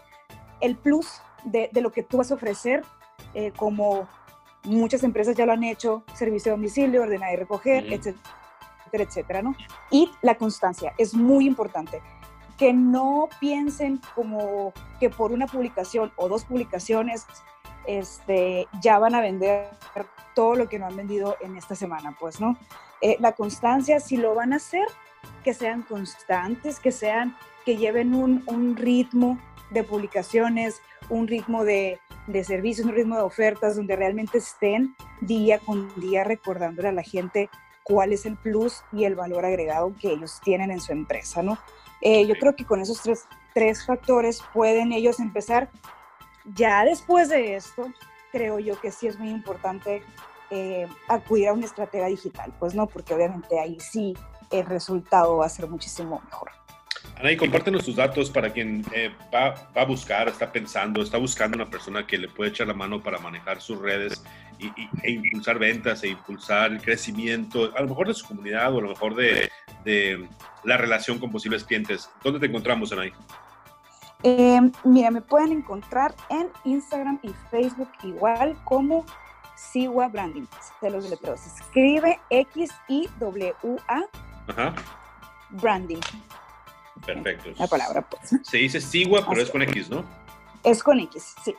el 0.62 0.78
plus 0.78 1.22
de, 1.52 1.70
de 1.72 1.82
lo 1.82 1.92
que 1.92 2.04
tú 2.04 2.18
vas 2.18 2.32
a 2.32 2.36
ofrecer, 2.36 2.84
eh, 3.34 3.52
como 3.56 4.08
muchas 4.64 5.04
empresas 5.04 5.36
ya 5.36 5.46
lo 5.46 5.54
han 5.54 5.64
hecho, 5.64 6.04
servicio 6.14 6.52
de 6.52 6.58
domicilio, 6.58 7.02
ordenar 7.02 7.34
y 7.34 7.38
recoger, 7.38 7.92
etc 7.92 8.16
etcétera, 8.92 9.42
¿no? 9.42 9.56
Y 9.92 10.12
la 10.22 10.36
constancia 10.36 10.94
es 10.98 11.14
muy 11.14 11.46
importante. 11.46 12.02
Que 12.58 12.74
no 12.74 13.30
piensen 13.40 14.02
como 14.16 14.74
que 15.00 15.10
por 15.10 15.32
una 15.32 15.46
publicación 15.46 16.12
o 16.16 16.28
dos 16.28 16.46
publicaciones 16.46 17.26
este, 17.86 18.68
ya 18.82 18.98
van 19.00 19.16
a 19.16 19.22
vender 19.22 19.70
todo 20.34 20.56
lo 20.56 20.68
que 20.70 20.80
no 20.80 20.88
han 20.88 20.96
vendido 20.96 21.36
en 21.42 21.56
esta 21.56 21.76
semana, 21.76 22.16
pues, 22.20 22.40
¿no? 22.40 22.58
Eh, 23.02 23.18
la 23.20 23.34
constancia, 23.34 24.00
si 24.00 24.18
lo 24.18 24.34
van 24.34 24.54
a 24.54 24.58
hacer, 24.58 24.88
que 25.44 25.54
sean 25.54 25.84
constantes, 25.84 26.80
que 26.80 26.92
sean, 26.92 27.36
que 27.66 27.78
lleven 27.78 28.16
un, 28.16 28.44
un 28.48 28.76
ritmo 28.76 29.38
de 29.70 29.84
publicaciones, 29.84 30.82
un 31.10 31.28
ritmo 31.28 31.64
de, 31.64 32.00
de, 32.28 32.44
servicios, 32.44 32.88
un 32.88 32.94
ritmo 32.94 33.16
de 33.16 33.22
ofertas, 33.22 33.76
donde 33.76 33.96
realmente 33.96 34.38
estén 34.38 34.96
día 35.22 35.60
con 35.60 35.88
día 36.00 36.24
recordándole 36.24 36.90
a 36.90 36.94
la 36.94 37.04
gente 37.04 37.50
cuál 37.84 38.12
es 38.12 38.26
el 38.26 38.36
plus 38.36 38.84
y 38.92 39.06
el 39.06 39.16
valor 39.16 39.46
agregado 39.46 39.96
que 40.00 40.12
ellos 40.12 40.40
tienen 40.44 40.72
en 40.72 40.82
su 40.82 40.92
empresa, 40.92 41.42
¿no? 41.42 41.58
Eh, 42.02 42.28
yo 42.28 42.36
creo 42.36 42.56
que 42.56 42.66
con 42.66 42.82
esos 42.82 43.02
tres, 43.02 43.26
tres 43.54 43.86
factores 43.86 44.44
pueden 44.54 44.92
ellos 44.92 45.20
empezar. 45.20 45.70
Ya 46.54 46.84
después 46.84 47.30
de 47.30 47.56
esto, 47.56 47.92
creo 48.32 48.60
yo 48.60 48.80
que 48.80 48.92
sí 48.92 49.08
es 49.08 49.18
muy 49.18 49.30
importante 49.30 50.04
eh, 50.50 50.88
acudir 51.08 51.50
a 51.50 51.54
una 51.54 51.66
estrategia 51.66 52.08
digital, 52.08 52.54
pues 52.60 52.76
no, 52.76 52.88
porque 52.88 53.14
obviamente 53.14 53.60
ahí 53.60 53.80
sí 53.80 54.14
el 54.52 54.66
resultado 54.66 55.38
va 55.38 55.46
a 55.46 55.50
ser 55.50 55.68
muchísimo 55.68 56.22
mejor. 56.26 56.52
Ana, 57.20 57.32
y 57.32 57.38
compártenos 57.38 57.84
tus 57.84 57.96
datos 57.96 58.30
para 58.30 58.52
quien 58.52 58.86
eh, 58.94 59.12
va, 59.34 59.56
va, 59.76 59.82
a 59.82 59.86
buscar, 59.86 60.28
está 60.28 60.52
pensando, 60.52 61.02
está 61.02 61.18
buscando 61.18 61.56
una 61.56 61.70
persona 61.70 62.06
que 62.06 62.18
le 62.18 62.28
puede 62.28 62.52
echar 62.52 62.68
la 62.68 62.76
mano 62.76 63.02
para 63.02 63.18
manejar 63.18 63.60
sus 63.60 63.80
redes 63.80 64.24
y, 64.60 64.68
e 65.04 65.12
impulsar 65.12 65.58
ventas 65.58 66.04
e 66.04 66.10
impulsar 66.10 66.72
el 66.72 66.82
crecimiento, 66.82 67.76
a 67.76 67.82
lo 67.82 67.88
mejor 67.88 68.08
de 68.08 68.14
su 68.14 68.28
comunidad 68.28 68.74
o 68.74 68.80
a 68.80 68.82
lo 68.82 68.90
mejor 68.90 69.16
de, 69.16 69.50
de 69.84 70.28
la 70.64 70.78
relación 70.78 71.18
con 71.18 71.32
posibles 71.32 71.64
clientes. 71.64 72.10
¿Dónde 72.24 72.40
te 72.40 72.46
encontramos, 72.46 72.92
Ana? 72.92 73.12
Eh, 74.24 74.60
mira, 74.84 75.12
me 75.12 75.22
pueden 75.22 75.52
encontrar 75.52 76.14
en 76.30 76.50
Instagram 76.66 77.20
y 77.24 77.30
Facebook 77.52 77.90
igual 78.04 78.58
como 78.64 79.06
Siwa 79.56 80.08
Branding, 80.08 80.46
de 80.82 80.90
los 80.90 81.10
letreros. 81.10 81.46
Escribe 81.46 82.20
X-I-W-A 82.30 84.06
Branding. 85.50 86.00
Perfecto. 87.06 87.52
La 87.58 87.68
palabra, 87.68 88.08
pues. 88.08 88.36
Se 88.44 88.58
dice 88.58 88.82
Sigua, 88.82 89.26
pero 89.28 89.42
es 89.42 89.50
con 89.50 89.62
X, 89.62 89.90
¿no? 89.90 90.04
Es 90.64 90.84
con 90.84 91.00
X, 91.00 91.36
sí. 91.44 91.56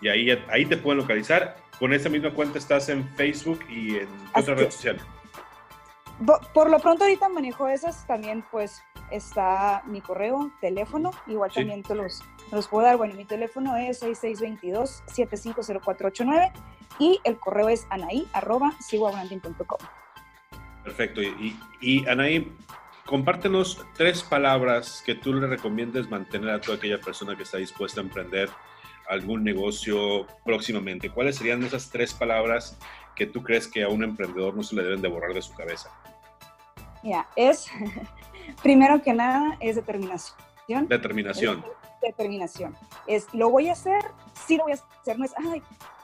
Y 0.00 0.08
ahí, 0.08 0.30
ahí 0.48 0.64
te 0.66 0.76
pueden 0.76 1.00
localizar. 1.00 1.56
Con 1.78 1.92
esa 1.92 2.08
misma 2.08 2.30
cuenta 2.30 2.58
estás 2.58 2.88
en 2.88 3.08
Facebook 3.16 3.60
y 3.68 3.96
en 3.96 4.08
otra 4.34 4.54
red 4.54 4.70
social. 4.70 4.98
Por, 6.52 6.70
lo 6.70 6.78
pronto 6.78 7.02
ahorita 7.04 7.28
manejo 7.28 7.68
esas, 7.68 8.06
también 8.06 8.44
pues 8.50 8.82
está 9.10 9.82
mi 9.86 10.00
correo, 10.00 10.52
teléfono, 10.60 11.10
igual 11.26 11.50
también 11.52 11.82
te 11.82 11.96
los, 11.96 12.22
los 12.52 12.68
puedo 12.68 12.86
dar. 12.86 12.96
Bueno, 12.96 13.14
mi 13.14 13.24
teléfono 13.24 13.76
es 13.76 14.00
6622-750489 14.02 16.52
y 17.00 17.18
el 17.24 17.36
correo 17.38 17.68
es 17.68 17.88
anaí 17.90 18.28
arroba 18.32 18.72
Perfecto. 20.84 21.22
Y, 21.22 21.58
y 21.80 22.06
Anaí, 22.06 22.52
compártenos 23.06 23.84
tres 23.96 24.22
palabras 24.22 25.02
que 25.04 25.14
tú 25.14 25.34
le 25.34 25.46
recomiendes 25.46 26.08
mantener 26.08 26.50
a 26.50 26.60
toda 26.60 26.76
aquella 26.78 27.00
persona 27.00 27.36
que 27.36 27.42
está 27.42 27.58
dispuesta 27.58 28.00
a 28.00 28.04
emprender 28.04 28.48
algún 29.08 29.44
negocio 29.44 30.26
próximamente. 30.44 31.10
¿Cuáles 31.10 31.36
serían 31.36 31.62
esas 31.62 31.90
tres 31.90 32.14
palabras 32.14 32.78
que 33.14 33.26
tú 33.26 33.42
crees 33.42 33.68
que 33.68 33.82
a 33.82 33.88
un 33.88 34.02
emprendedor 34.02 34.56
no 34.56 34.62
se 34.62 34.74
le 34.76 34.82
deben 34.82 35.02
de 35.02 35.08
borrar 35.08 35.34
de 35.34 35.42
su 35.42 35.52
cabeza? 35.54 35.90
Ya, 37.02 37.28
es, 37.36 37.66
primero 38.62 39.02
que 39.02 39.12
nada, 39.12 39.56
es 39.60 39.76
determinación. 39.76 40.88
Determinación. 40.88 41.64
determinación. 42.00 42.74
Es, 43.06 43.26
lo 43.34 43.50
voy 43.50 43.68
a 43.68 43.72
hacer, 43.72 44.02
sí 44.46 44.56
lo 44.56 44.64
voy 44.64 44.72
a 44.72 44.76
hacer, 44.76 45.18
no 45.18 45.24
es, 45.26 45.34
ay, 45.36 45.62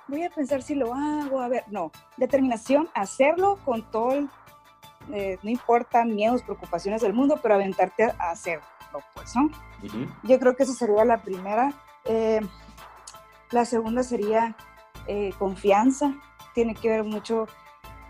voy 0.08 0.24
a 0.24 0.30
pensar 0.30 0.62
si 0.62 0.74
lo 0.74 0.92
hago, 0.92 1.40
a 1.40 1.48
ver, 1.48 1.64
no, 1.68 1.90
determinación, 2.18 2.90
hacerlo 2.94 3.58
con 3.64 3.90
todo 3.90 4.28
eh, 5.12 5.38
no 5.42 5.50
importa 5.50 6.04
miedos, 6.04 6.42
preocupaciones 6.42 7.02
del 7.02 7.12
mundo, 7.12 7.38
pero 7.42 7.54
aventarte 7.54 8.04
a 8.04 8.30
hacerlo, 8.30 8.64
pues, 9.14 9.34
¿no? 9.34 9.50
Yo 10.22 10.38
creo 10.38 10.56
que 10.56 10.64
esa 10.64 10.74
sería 10.74 11.04
la 11.04 11.22
primera. 11.22 11.72
Eh, 12.04 12.40
la 13.50 13.64
segunda 13.64 14.02
sería 14.02 14.56
eh, 15.06 15.32
confianza, 15.38 16.14
tiene 16.54 16.74
que 16.74 16.88
ver 16.88 17.04
mucho 17.04 17.46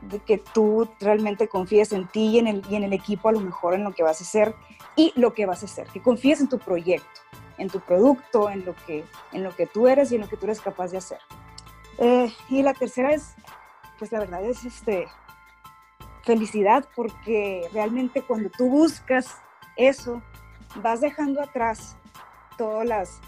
de 0.02 0.18
que 0.18 0.38
tú 0.38 0.88
realmente 1.00 1.48
confíes 1.48 1.92
en 1.92 2.08
ti 2.08 2.28
y 2.28 2.38
en, 2.38 2.46
el, 2.46 2.62
y 2.70 2.76
en 2.76 2.84
el 2.84 2.92
equipo, 2.92 3.28
a 3.28 3.32
lo 3.32 3.40
mejor 3.40 3.74
en 3.74 3.84
lo 3.84 3.92
que 3.92 4.02
vas 4.02 4.20
a 4.20 4.24
hacer 4.24 4.54
y 4.96 5.12
lo 5.16 5.34
que 5.34 5.46
vas 5.46 5.62
a 5.62 5.66
hacer, 5.66 5.86
que 5.88 6.00
confíes 6.00 6.40
en 6.40 6.48
tu 6.48 6.58
proyecto, 6.58 7.20
en 7.58 7.68
tu 7.68 7.80
producto, 7.80 8.50
en 8.50 8.64
lo 8.64 8.74
que, 8.86 9.04
en 9.32 9.42
lo 9.42 9.54
que 9.54 9.66
tú 9.66 9.88
eres 9.88 10.10
y 10.10 10.16
en 10.16 10.22
lo 10.22 10.28
que 10.28 10.36
tú 10.36 10.46
eres 10.46 10.60
capaz 10.60 10.90
de 10.90 10.98
hacer. 10.98 11.18
Eh, 11.98 12.32
y 12.48 12.62
la 12.62 12.72
tercera 12.72 13.12
es, 13.12 13.34
pues 13.98 14.10
la 14.10 14.20
verdad 14.20 14.42
es 14.44 14.64
este, 14.64 15.06
felicidad, 16.24 16.87
porque 16.94 17.68
realmente 17.72 18.22
cuando 18.22 18.50
tú 18.50 18.68
buscas 18.68 19.37
eso, 19.76 20.22
vas 20.76 21.00
dejando 21.00 21.42
atrás 21.42 21.96
todas 22.56 22.87
las 22.87 23.20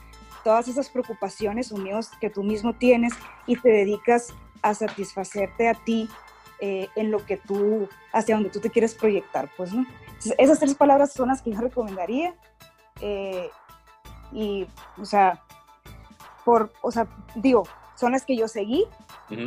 todas 0.45 0.69
esas 0.69 0.91
preocupaciones 0.91 1.71
o 1.73 1.77
miedos 1.77 2.11
que 2.21 2.31
tú 2.31 2.43
mismo 2.43 2.75
tienes 2.75 3.13
y 3.47 3.57
te 3.57 3.69
dedicas 3.71 4.35
a 4.61 4.75
satisfacerte 4.75 5.69
a 5.69 5.75
ti 5.75 6.09
eh, 6.61 6.89
en 6.95 7.11
lo 7.11 7.25
que 7.25 7.37
tú, 7.37 7.89
hacia 8.13 8.35
donde 8.35 8.51
tú 8.51 8.61
te 8.61 8.71
quieres 8.71 8.95
proyectar, 8.95 9.51
pues, 9.57 9.73
esas 10.39 10.59
tres 10.61 10.75
palabras 10.75 11.13
son 11.13 11.29
las 11.29 11.43
que 11.43 11.51
yo 11.51 11.61
recomendaría. 11.61 12.35
Eh, 13.01 13.51
y, 14.31 14.67
o 14.97 15.05
sea, 15.05 15.43
por, 16.45 16.73
o 16.81 16.93
sea, 16.93 17.09
digo, 17.35 17.65
son 17.97 18.13
las 18.13 18.25
que 18.25 18.37
yo 18.37 18.47
seguí, 18.47 18.87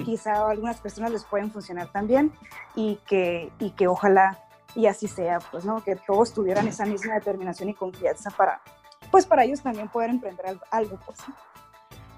quizá 0.04 0.34
a 0.34 0.50
algunas 0.50 0.80
personas 0.80 1.12
les 1.12 1.24
pueden 1.24 1.52
funcionar 1.52 1.92
también 1.92 2.32
y 2.76 3.00
que, 3.08 3.52
y 3.60 3.72
que 3.72 3.88
ojalá 3.88 4.40
y 4.76 4.88
así 4.88 5.08
sea, 5.08 5.40
pues, 5.52 5.64
¿no? 5.66 5.84
Que 5.84 5.96
todos 5.96 6.34
tuvieran 6.34 6.68
esa 6.68 6.86
misma 6.86 7.16
determinación 7.16 7.70
y 7.70 7.74
confianza 7.74 8.30
para, 8.32 8.62
pues, 9.10 9.26
para 9.26 9.44
ellos 9.44 9.62
también 9.62 9.88
poder 9.88 10.10
emprender 10.10 10.58
algo, 10.70 11.00
pues. 11.06 11.20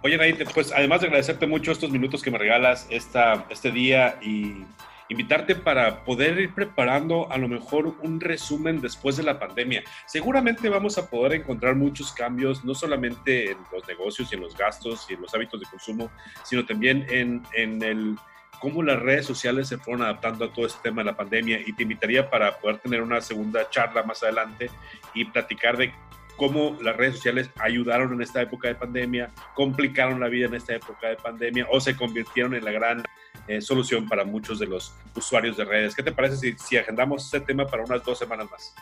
Oye, 0.04 0.18
Naite, 0.18 0.46
pues 0.46 0.72
además 0.72 1.02
de 1.02 1.08
agradecerte 1.08 1.48
mucho 1.48 1.72
estos 1.72 1.92
minutos 1.92 2.22
que 2.22 2.32
me 2.32 2.38
regalas 2.38 2.88
esta, 2.90 3.46
este 3.50 3.72
día 3.72 4.18
y 4.22 4.66
invitarte 5.10 5.56
para 5.56 6.04
poder 6.04 6.40
ir 6.40 6.54
preparando 6.54 7.32
a 7.32 7.38
lo 7.38 7.48
mejor 7.48 7.96
un 8.02 8.20
resumen 8.20 8.82
después 8.82 9.18
de 9.18 9.24
la 9.24 9.40
pandemia. 9.40 9.84
Seguramente 10.06 10.70
vamos 10.70 10.98
a 10.98 11.10
poder 11.10 11.42
encontrar 11.42 11.76
muchos 11.76 12.12
cambios, 12.12 12.64
no 12.64 12.76
solamente 12.76 13.52
en 13.52 13.58
los 13.72 13.88
negocios 13.88 14.32
y 14.32 14.36
en 14.36 14.42
los 14.42 14.58
gastos 14.58 15.08
y 15.10 15.14
en 15.14 15.22
los 15.22 15.34
hábitos 15.34 15.60
de 15.60 15.68
consumo, 15.68 16.12
sino 16.44 16.66
también 16.66 17.06
en, 17.10 17.44
en 17.54 17.82
el 17.84 18.16
cómo 18.60 18.82
las 18.84 19.00
redes 19.00 19.26
sociales 19.26 19.68
se 19.68 19.78
fueron 19.78 20.04
adaptando 20.04 20.46
a 20.46 20.54
todo 20.54 20.66
este 20.66 20.80
tema 20.82 21.02
de 21.02 21.12
la 21.12 21.18
pandemia 21.18 21.60
y 21.66 21.74
te 21.74 21.84
invitaría 21.84 22.30
para 22.30 22.58
poder 22.58 22.80
tener 22.80 23.02
una 23.02 23.22
segunda 23.22 23.70
charla 23.70 24.04
más 24.04 24.24
adelante 24.24 24.70
y 25.14 25.26
platicar 25.26 25.78
de 25.78 25.94
cómo 26.38 26.78
las 26.82 26.96
redes 26.96 27.16
sociales 27.16 27.50
ayudaron 27.60 28.14
en 28.14 28.22
esta 28.22 28.42
época 28.42 28.68
de 28.68 28.76
pandemia, 28.76 29.32
complicaron 29.56 30.20
la 30.20 30.28
vida 30.28 30.46
en 30.46 30.54
esta 30.54 30.76
época 30.76 31.10
de 31.10 31.16
pandemia 31.18 31.68
o 31.70 31.80
se 31.82 31.96
convirtieron 31.96 32.54
en 32.54 32.64
la 32.64 32.72
gran 32.72 33.04
eh, 33.48 33.62
solución 33.62 34.08
para 34.08 34.24
muchos 34.24 34.60
de 34.60 34.68
los 34.68 34.94
usuarios 35.16 35.58
de 35.58 35.66
redes. 35.66 35.96
¿Qué 35.96 36.04
te 36.04 36.12
parece 36.12 36.38
si, 36.38 36.58
si 36.58 36.78
agendamos 36.78 37.26
este 37.26 37.40
tema 37.42 37.66
para 37.66 37.84
unas 37.84 38.04
dos 38.04 38.20
semanas 38.20 38.50
más? 38.52 38.76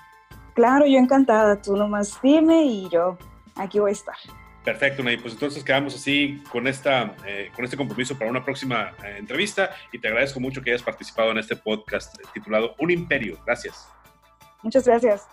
Claro, 0.54 0.86
yo 0.86 0.98
encantada. 0.98 1.62
Tú 1.62 1.76
nomás 1.76 2.20
dime 2.22 2.64
y 2.64 2.90
yo 2.90 3.18
aquí 3.56 3.80
voy 3.80 3.92
a 3.92 3.94
estar. 3.94 4.16
Perfecto, 4.64 5.04
Nay. 5.04 5.18
Pues 5.18 5.34
entonces 5.34 5.64
quedamos 5.64 5.94
así 5.94 6.42
con, 6.52 6.68
esta, 6.68 7.16
eh, 7.26 7.52
con 7.56 7.64
este 7.64 7.78
compromiso 7.78 8.18
para 8.18 8.32
una 8.32 8.44
próxima 8.44 8.94
eh, 9.04 9.18
entrevista 9.20 9.70
y 9.92 10.00
te 10.00 10.08
agradezco 10.08 10.40
mucho 10.40 10.62
que 10.62 10.72
hayas 10.72 10.82
participado 10.82 11.32
en 11.32 11.38
este 11.38 11.56
podcast 11.56 12.18
titulado 12.34 12.74
Un 12.80 12.90
Imperio. 12.90 13.38
Gracias. 13.46 13.88
Muchas 14.64 14.86
gracias. 14.88 15.28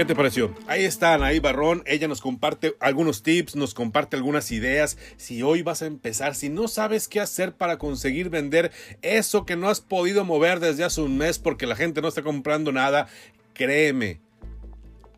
¿Qué 0.00 0.06
te 0.06 0.14
pareció? 0.14 0.54
Ahí 0.66 0.86
está 0.86 1.12
Anaí 1.12 1.40
Barrón, 1.40 1.82
ella 1.84 2.08
nos 2.08 2.22
comparte 2.22 2.74
algunos 2.80 3.22
tips, 3.22 3.54
nos 3.54 3.74
comparte 3.74 4.16
algunas 4.16 4.50
ideas. 4.50 4.96
Si 5.18 5.42
hoy 5.42 5.60
vas 5.60 5.82
a 5.82 5.86
empezar, 5.86 6.34
si 6.34 6.48
no 6.48 6.68
sabes 6.68 7.06
qué 7.06 7.20
hacer 7.20 7.52
para 7.52 7.76
conseguir 7.76 8.30
vender 8.30 8.72
eso 9.02 9.44
que 9.44 9.56
no 9.56 9.68
has 9.68 9.82
podido 9.82 10.24
mover 10.24 10.58
desde 10.58 10.84
hace 10.84 11.02
un 11.02 11.18
mes 11.18 11.38
porque 11.38 11.66
la 11.66 11.76
gente 11.76 12.00
no 12.00 12.08
está 12.08 12.22
comprando 12.22 12.72
nada, 12.72 13.08
créeme, 13.52 14.20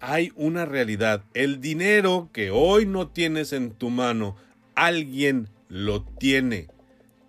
hay 0.00 0.32
una 0.34 0.64
realidad. 0.64 1.22
El 1.32 1.60
dinero 1.60 2.28
que 2.32 2.50
hoy 2.50 2.84
no 2.84 3.06
tienes 3.06 3.52
en 3.52 3.70
tu 3.70 3.88
mano, 3.88 4.34
alguien 4.74 5.48
lo 5.68 6.02
tiene. 6.02 6.66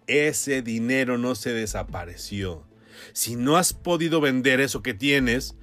Ese 0.07 0.63
dinero 0.63 1.19
no 1.19 1.35
se 1.35 1.53
desapareció. 1.53 2.63
Si 3.11 3.35
no 3.35 3.57
has 3.57 3.73
podido 3.73 4.21
vender 4.21 4.59
eso 4.59 4.81
que 4.81 4.95
tienes, 4.95 5.55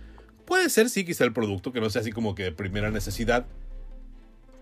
Puede 0.50 0.68
ser, 0.68 0.90
sí, 0.90 1.04
quizá 1.04 1.22
el 1.22 1.32
producto, 1.32 1.72
que 1.72 1.80
no 1.80 1.90
sea 1.90 2.00
así 2.00 2.10
como 2.10 2.34
que 2.34 2.42
de 2.42 2.50
primera 2.50 2.90
necesidad. 2.90 3.46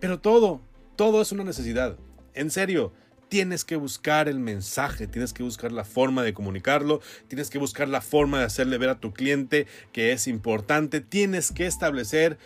Pero 0.00 0.20
todo, 0.20 0.60
todo 0.96 1.22
es 1.22 1.32
una 1.32 1.44
necesidad. 1.44 1.96
En 2.34 2.50
serio, 2.50 2.92
tienes 3.30 3.64
que 3.64 3.76
buscar 3.76 4.28
el 4.28 4.38
mensaje, 4.38 5.06
tienes 5.06 5.32
que 5.32 5.42
buscar 5.42 5.72
la 5.72 5.84
forma 5.84 6.22
de 6.22 6.34
comunicarlo, 6.34 7.00
tienes 7.28 7.48
que 7.48 7.56
buscar 7.56 7.88
la 7.88 8.02
forma 8.02 8.38
de 8.38 8.44
hacerle 8.44 8.76
ver 8.76 8.90
a 8.90 9.00
tu 9.00 9.14
cliente 9.14 9.66
que 9.90 10.12
es 10.12 10.28
importante, 10.28 11.00
tienes 11.00 11.52
que 11.52 11.64
establecer 11.64 12.36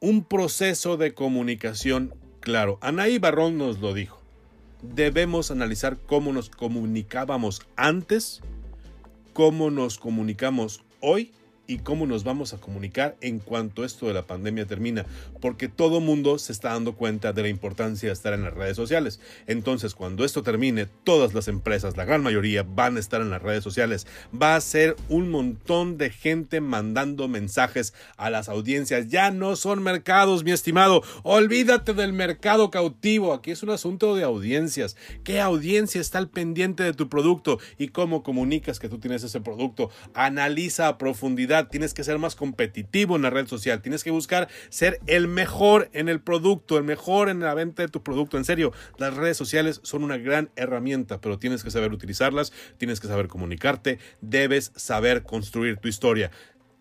un 0.00 0.24
proceso 0.24 0.96
de 0.96 1.12
comunicación 1.12 2.14
claro. 2.40 2.78
Anaí 2.80 3.18
Barrón 3.18 3.58
nos 3.58 3.80
lo 3.80 3.92
dijo. 3.92 4.22
Debemos 4.80 5.50
analizar 5.50 5.98
cómo 5.98 6.32
nos 6.32 6.48
comunicábamos 6.48 7.60
antes, 7.76 8.40
cómo 9.34 9.70
nos 9.70 9.98
comunicamos 9.98 10.82
hoy 11.00 11.32
y 11.70 11.80
cómo 11.80 12.06
nos 12.06 12.24
vamos 12.24 12.54
a 12.54 12.58
comunicar 12.58 13.16
en 13.20 13.40
cuanto 13.40 13.84
esto 13.84 14.06
de 14.08 14.14
la 14.14 14.26
pandemia 14.26 14.64
termina, 14.64 15.04
porque 15.38 15.68
todo 15.68 16.00
mundo 16.00 16.38
se 16.38 16.50
está 16.50 16.70
dando 16.70 16.94
cuenta 16.94 17.34
de 17.34 17.42
la 17.42 17.48
importancia 17.48 18.08
de 18.08 18.14
estar 18.14 18.32
en 18.32 18.42
las 18.42 18.54
redes 18.54 18.74
sociales. 18.74 19.20
Entonces, 19.46 19.94
cuando 19.94 20.24
esto 20.24 20.42
termine, 20.42 20.86
todas 21.04 21.34
las 21.34 21.46
empresas, 21.46 21.98
la 21.98 22.06
gran 22.06 22.22
mayoría, 22.22 22.62
van 22.62 22.96
a 22.96 23.00
estar 23.00 23.20
en 23.20 23.28
las 23.28 23.42
redes 23.42 23.62
sociales. 23.62 24.06
Va 24.34 24.56
a 24.56 24.60
ser 24.62 24.96
un 25.10 25.30
montón 25.30 25.98
de 25.98 26.08
gente 26.08 26.62
mandando 26.62 27.28
mensajes 27.28 27.92
a 28.16 28.30
las 28.30 28.48
audiencias. 28.48 29.08
Ya 29.08 29.30
no 29.30 29.54
son 29.54 29.82
mercados, 29.82 30.44
mi 30.44 30.52
estimado. 30.52 31.02
Olvídate 31.22 31.92
del 31.92 32.14
mercado 32.14 32.70
cautivo. 32.70 33.34
Aquí 33.34 33.50
es 33.50 33.62
un 33.62 33.70
asunto 33.70 34.16
de 34.16 34.24
audiencias. 34.24 34.96
¿Qué 35.22 35.38
audiencia 35.38 36.00
está 36.00 36.16
al 36.16 36.30
pendiente 36.30 36.82
de 36.82 36.94
tu 36.94 37.10
producto 37.10 37.58
y 37.76 37.88
cómo 37.88 38.22
comunicas 38.22 38.78
que 38.78 38.88
tú 38.88 38.98
tienes 38.98 39.22
ese 39.22 39.42
producto? 39.42 39.90
Analiza 40.14 40.88
a 40.88 40.96
profundidad 40.96 41.57
tienes 41.66 41.94
que 41.94 42.04
ser 42.04 42.18
más 42.18 42.36
competitivo 42.36 43.16
en 43.16 43.22
la 43.22 43.30
red 43.30 43.48
social, 43.48 43.82
tienes 43.82 44.04
que 44.04 44.10
buscar 44.12 44.48
ser 44.68 45.00
el 45.06 45.26
mejor 45.26 45.90
en 45.92 46.08
el 46.08 46.20
producto, 46.20 46.78
el 46.78 46.84
mejor 46.84 47.28
en 47.28 47.40
la 47.40 47.54
venta 47.54 47.82
de 47.82 47.88
tu 47.88 48.02
producto. 48.02 48.36
En 48.36 48.44
serio, 48.44 48.72
las 48.98 49.14
redes 49.14 49.36
sociales 49.36 49.80
son 49.82 50.04
una 50.04 50.18
gran 50.18 50.50
herramienta, 50.54 51.20
pero 51.20 51.38
tienes 51.38 51.64
que 51.64 51.70
saber 51.70 51.92
utilizarlas, 51.92 52.52
tienes 52.76 53.00
que 53.00 53.08
saber 53.08 53.28
comunicarte, 53.28 53.98
debes 54.20 54.72
saber 54.76 55.24
construir 55.24 55.78
tu 55.78 55.88
historia. 55.88 56.30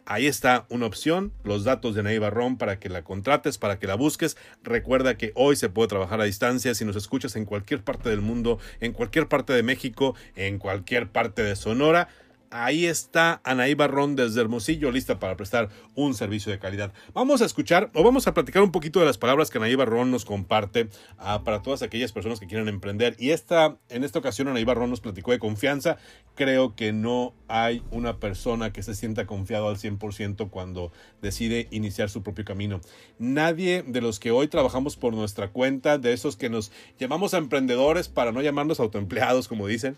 Ahí 0.09 0.25
está 0.25 0.65
una 0.69 0.85
opción, 0.85 1.33
los 1.43 1.65
datos 1.65 1.93
de 1.93 1.99
Anaí 1.99 2.17
Barrón 2.17 2.57
para 2.57 2.79
que 2.79 2.87
la 2.87 3.03
contrates, 3.03 3.57
para 3.57 3.77
que 3.77 3.87
la 3.87 3.95
busques. 3.95 4.37
Recuerda 4.63 5.17
que 5.17 5.33
hoy 5.35 5.57
se 5.57 5.67
puede 5.67 5.89
trabajar 5.89 6.21
a 6.21 6.23
distancia. 6.23 6.73
Si 6.73 6.85
nos 6.85 6.95
escuchas 6.95 7.35
en 7.35 7.43
cualquier 7.43 7.83
parte 7.83 8.09
del 8.09 8.21
mundo, 8.21 8.57
en 8.79 8.93
cualquier 8.93 9.27
parte 9.27 9.51
de 9.51 9.63
México, 9.63 10.15
en 10.37 10.59
cualquier 10.59 11.09
parte 11.09 11.43
de 11.43 11.57
Sonora, 11.57 12.07
Ahí 12.49 12.85
está 12.85 13.41
Anaí 13.43 13.73
Barrón 13.73 14.15
desde 14.15 14.39
Hermosillo, 14.39 14.89
lista 14.89 15.19
para 15.19 15.35
prestar 15.35 15.67
un 15.95 16.13
servicio 16.13 16.49
de 16.49 16.59
calidad. 16.59 16.93
Vamos 17.13 17.41
a 17.41 17.45
escuchar 17.45 17.91
o 17.93 18.03
vamos 18.03 18.25
a 18.25 18.33
platicar 18.33 18.61
un 18.61 18.71
poquito 18.71 19.01
de 19.01 19.05
las 19.05 19.17
palabras 19.17 19.49
que 19.49 19.57
Anaí 19.57 19.75
Barrón 19.75 20.11
nos 20.11 20.23
comparte 20.23 20.87
ah, 21.17 21.43
para 21.43 21.61
todas 21.61 21.81
aquellas 21.81 22.13
personas 22.13 22.39
que 22.39 22.47
quieran 22.47 22.69
emprender. 22.69 23.17
Y 23.19 23.31
esta, 23.31 23.77
en 23.89 24.05
esta 24.05 24.19
ocasión 24.19 24.47
Anaí 24.47 24.63
Barrón 24.63 24.89
nos 24.89 25.01
platicó 25.01 25.31
de 25.31 25.39
confianza. 25.39 25.97
Creo 26.35 26.73
que 26.73 26.93
no 26.93 27.33
hay 27.49 27.83
una 27.91 28.17
persona 28.17 28.71
que 28.71 28.81
se 28.81 28.95
sienta 28.95 29.25
confiado 29.25 29.67
al 29.67 29.77
100% 29.77 30.49
cuando 30.49 30.93
decide 31.21 31.67
iniciar 31.71 32.09
su 32.09 32.23
propio 32.23 32.45
camino. 32.45 32.79
Nadie 33.19 33.83
de 33.85 33.99
los 33.99 34.19
que 34.19 34.31
hoy 34.31 34.47
trabajamos 34.47 34.95
por 34.95 35.13
nuestra 35.13 35.49
cuenta, 35.49 35.97
de 35.97 36.13
esos 36.13 36.37
que 36.37 36.49
nos 36.49 36.71
llamamos 36.97 37.33
emprendedores 37.33 38.07
para 38.07 38.31
no 38.31 38.41
llamarnos 38.41 38.79
autoempleados, 38.79 39.49
como 39.49 39.67
dicen, 39.67 39.97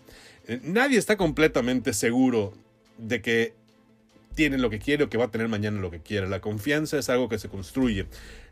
nadie 0.62 0.98
está 0.98 1.16
completamente 1.16 1.92
seguro 1.92 2.52
de 2.98 3.22
que 3.22 3.54
tiene 4.34 4.58
lo 4.58 4.70
que 4.70 4.78
quiere 4.78 5.04
o 5.04 5.10
que 5.10 5.18
va 5.18 5.26
a 5.26 5.30
tener 5.30 5.48
mañana 5.48 5.80
lo 5.80 5.90
que 5.90 6.00
quiere. 6.00 6.28
La 6.28 6.40
confianza 6.40 6.98
es 6.98 7.08
algo 7.08 7.28
que 7.28 7.38
se 7.38 7.48
construye. 7.48 8.06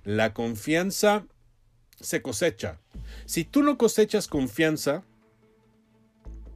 La 0.05 0.35
confianza 0.35 1.27
se 2.01 2.23
cosecha. 2.23 2.79
Si 3.27 3.45
tú 3.45 3.63
no 3.63 3.79
cosechas 3.79 4.29
confianza, 4.29 5.05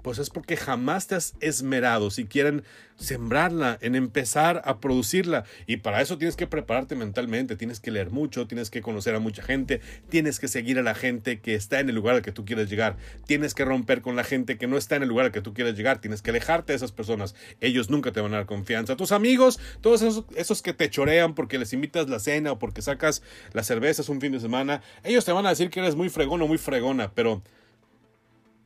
pues 0.02 0.18
es 0.18 0.30
porque 0.30 0.56
jamás 0.56 1.06
te 1.06 1.14
has 1.14 1.34
esmerado 1.40 2.10
si 2.10 2.26
quieren 2.26 2.64
sembrarla, 2.96 3.78
en 3.80 3.94
empezar 3.94 4.62
a 4.64 4.78
producirla. 4.78 5.44
Y 5.66 5.78
para 5.78 6.00
eso 6.00 6.18
tienes 6.18 6.36
que 6.36 6.46
prepararte 6.46 6.94
mentalmente, 6.94 7.56
tienes 7.56 7.80
que 7.80 7.90
leer 7.90 8.10
mucho, 8.10 8.46
tienes 8.46 8.70
que 8.70 8.82
conocer 8.82 9.14
a 9.14 9.18
mucha 9.18 9.42
gente, 9.42 9.80
tienes 10.08 10.38
que 10.38 10.48
seguir 10.48 10.78
a 10.78 10.82
la 10.82 10.94
gente 10.94 11.40
que 11.40 11.54
está 11.54 11.80
en 11.80 11.88
el 11.88 11.94
lugar 11.94 12.16
al 12.16 12.22
que 12.22 12.32
tú 12.32 12.44
quieres 12.44 12.70
llegar, 12.70 12.96
tienes 13.26 13.54
que 13.54 13.64
romper 13.64 14.02
con 14.02 14.16
la 14.16 14.24
gente 14.24 14.58
que 14.58 14.66
no 14.66 14.76
está 14.76 14.96
en 14.96 15.02
el 15.02 15.08
lugar 15.08 15.26
al 15.26 15.32
que 15.32 15.40
tú 15.40 15.54
quieres 15.54 15.76
llegar, 15.76 16.00
tienes 16.00 16.22
que 16.22 16.30
alejarte 16.30 16.72
de 16.72 16.76
esas 16.76 16.92
personas. 16.92 17.34
Ellos 17.60 17.90
nunca 17.90 18.12
te 18.12 18.20
van 18.20 18.34
a 18.34 18.38
dar 18.38 18.46
confianza. 18.46 18.96
Tus 18.96 19.12
amigos, 19.12 19.58
todos 19.80 20.02
esos, 20.02 20.62
que 20.62 20.72
te 20.72 20.90
chorean 20.90 21.34
porque 21.34 21.58
les 21.58 21.72
invitas 21.72 22.08
la 22.08 22.20
cena 22.20 22.52
o 22.52 22.58
porque 22.58 22.82
sacas 22.82 23.22
las 23.52 23.66
cervezas 23.66 24.08
un 24.08 24.20
fin 24.20 24.32
de 24.32 24.40
semana, 24.40 24.82
ellos 25.02 25.24
te 25.24 25.32
van 25.32 25.46
a 25.46 25.50
decir 25.50 25.70
que 25.70 25.80
eres 25.80 25.96
muy 25.96 26.08
fregón 26.08 26.40
o 26.42 26.46
muy 26.46 26.58
fregona, 26.58 27.10
pero 27.12 27.42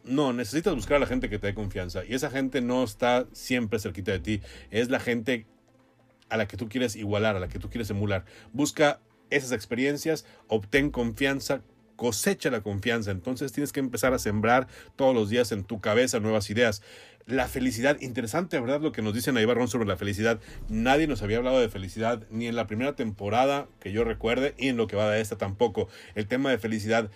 no, 0.07 0.33
necesitas 0.33 0.75
buscar 0.75 0.97
a 0.97 1.01
la 1.01 1.07
gente 1.07 1.29
que 1.29 1.38
te 1.38 1.49
dé 1.49 1.55
confianza. 1.55 2.05
Y 2.05 2.14
esa 2.14 2.31
gente 2.31 2.61
no 2.61 2.85
está 2.85 3.27
siempre 3.33 3.79
cerquita 3.79 4.12
de 4.12 4.21
ti. 4.21 4.40
Es 4.71 4.88
la 4.88 5.01
gente 5.01 5.47
a 6.29 6.37
la 6.37 6.47
que 6.47 6.57
tú 6.57 6.69
quieres 6.69 6.97
igualar, 6.97 7.37
a 7.37 7.40
la 7.40 7.49
que 7.49 7.59
tú 7.59 7.71
quieres 7.71 7.90
emular. 7.90 8.25
Busca 8.53 9.01
esas 9.31 9.53
experiencias, 9.53 10.25
obtén 10.49 10.90
confianza, 10.90 11.62
cosecha 11.97 12.51
la 12.51 12.62
confianza. 12.62 13.11
Entonces 13.11 13.53
tienes 13.53 13.73
que 13.73 13.81
empezar 13.81 14.14
a 14.14 14.19
sembrar 14.19 14.69
todos 14.97 15.14
los 15.14 15.29
días 15.29 15.53
en 15.53 15.64
tu 15.64 15.81
cabeza 15.81 16.21
nuevas 16.21 16.51
ideas. 16.51 16.83
La 17.27 17.49
felicidad, 17.49 18.01
interesante, 18.01 18.61
¿verdad? 18.61 18.81
Lo 18.81 18.92
que 18.92 19.03
nos 19.03 19.12
dicen 19.12 19.37
ahí 19.37 19.45
Barrón 19.45 19.66
sobre 19.66 19.88
la 19.88 19.97
felicidad. 19.97 20.38
Nadie 20.69 21.09
nos 21.09 21.23
había 21.23 21.38
hablado 21.38 21.61
de 21.61 21.69
felicidad 21.69 22.23
ni 22.31 22.47
en 22.47 22.55
la 22.55 22.69
primera 22.69 22.95
temporada 22.95 23.66
que 23.81 23.90
yo 23.90 24.05
recuerde 24.05 24.55
y 24.59 24.69
en 24.69 24.77
lo 24.77 24.87
que 24.87 24.95
va 24.95 25.11
de 25.11 25.21
esta 25.21 25.37
tampoco. 25.37 25.88
El 26.14 26.29
tema 26.29 26.51
de 26.51 26.59
felicidad. 26.59 27.11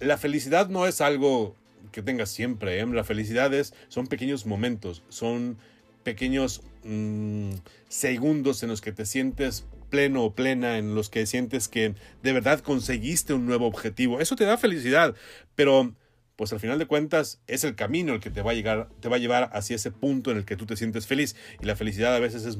La 0.00 0.18
felicidad 0.18 0.68
no 0.68 0.88
es 0.88 1.00
algo 1.00 1.56
que 1.92 2.02
tengas 2.02 2.30
siempre. 2.30 2.80
¿eh? 2.80 2.86
La 2.86 3.04
felicidad 3.04 3.52
son 3.88 4.06
pequeños 4.06 4.46
momentos, 4.46 5.02
son 5.08 5.58
pequeños 6.02 6.62
mm, 6.84 7.52
segundos 7.88 8.62
en 8.62 8.68
los 8.68 8.80
que 8.80 8.92
te 8.92 9.06
sientes 9.06 9.66
pleno 9.90 10.24
o 10.24 10.34
plena, 10.34 10.78
en 10.78 10.94
los 10.94 11.08
que 11.08 11.26
sientes 11.26 11.68
que 11.68 11.94
de 12.22 12.32
verdad 12.32 12.60
conseguiste 12.60 13.32
un 13.32 13.46
nuevo 13.46 13.66
objetivo. 13.66 14.20
Eso 14.20 14.36
te 14.36 14.44
da 14.44 14.58
felicidad, 14.58 15.14
pero 15.54 15.94
pues 16.36 16.52
al 16.52 16.58
final 16.58 16.78
de 16.78 16.86
cuentas 16.86 17.40
es 17.46 17.62
el 17.62 17.76
camino 17.76 18.12
el 18.12 18.20
que 18.20 18.30
te 18.30 18.42
va 18.42 18.50
a 18.50 18.54
llegar, 18.54 18.88
te 19.00 19.08
va 19.08 19.16
a 19.16 19.20
llevar 19.20 19.50
hacia 19.52 19.76
ese 19.76 19.92
punto 19.92 20.32
en 20.32 20.38
el 20.38 20.44
que 20.44 20.56
tú 20.56 20.66
te 20.66 20.76
sientes 20.76 21.06
feliz. 21.06 21.36
Y 21.60 21.66
la 21.66 21.76
felicidad 21.76 22.14
a 22.14 22.18
veces 22.18 22.44
es 22.44 22.58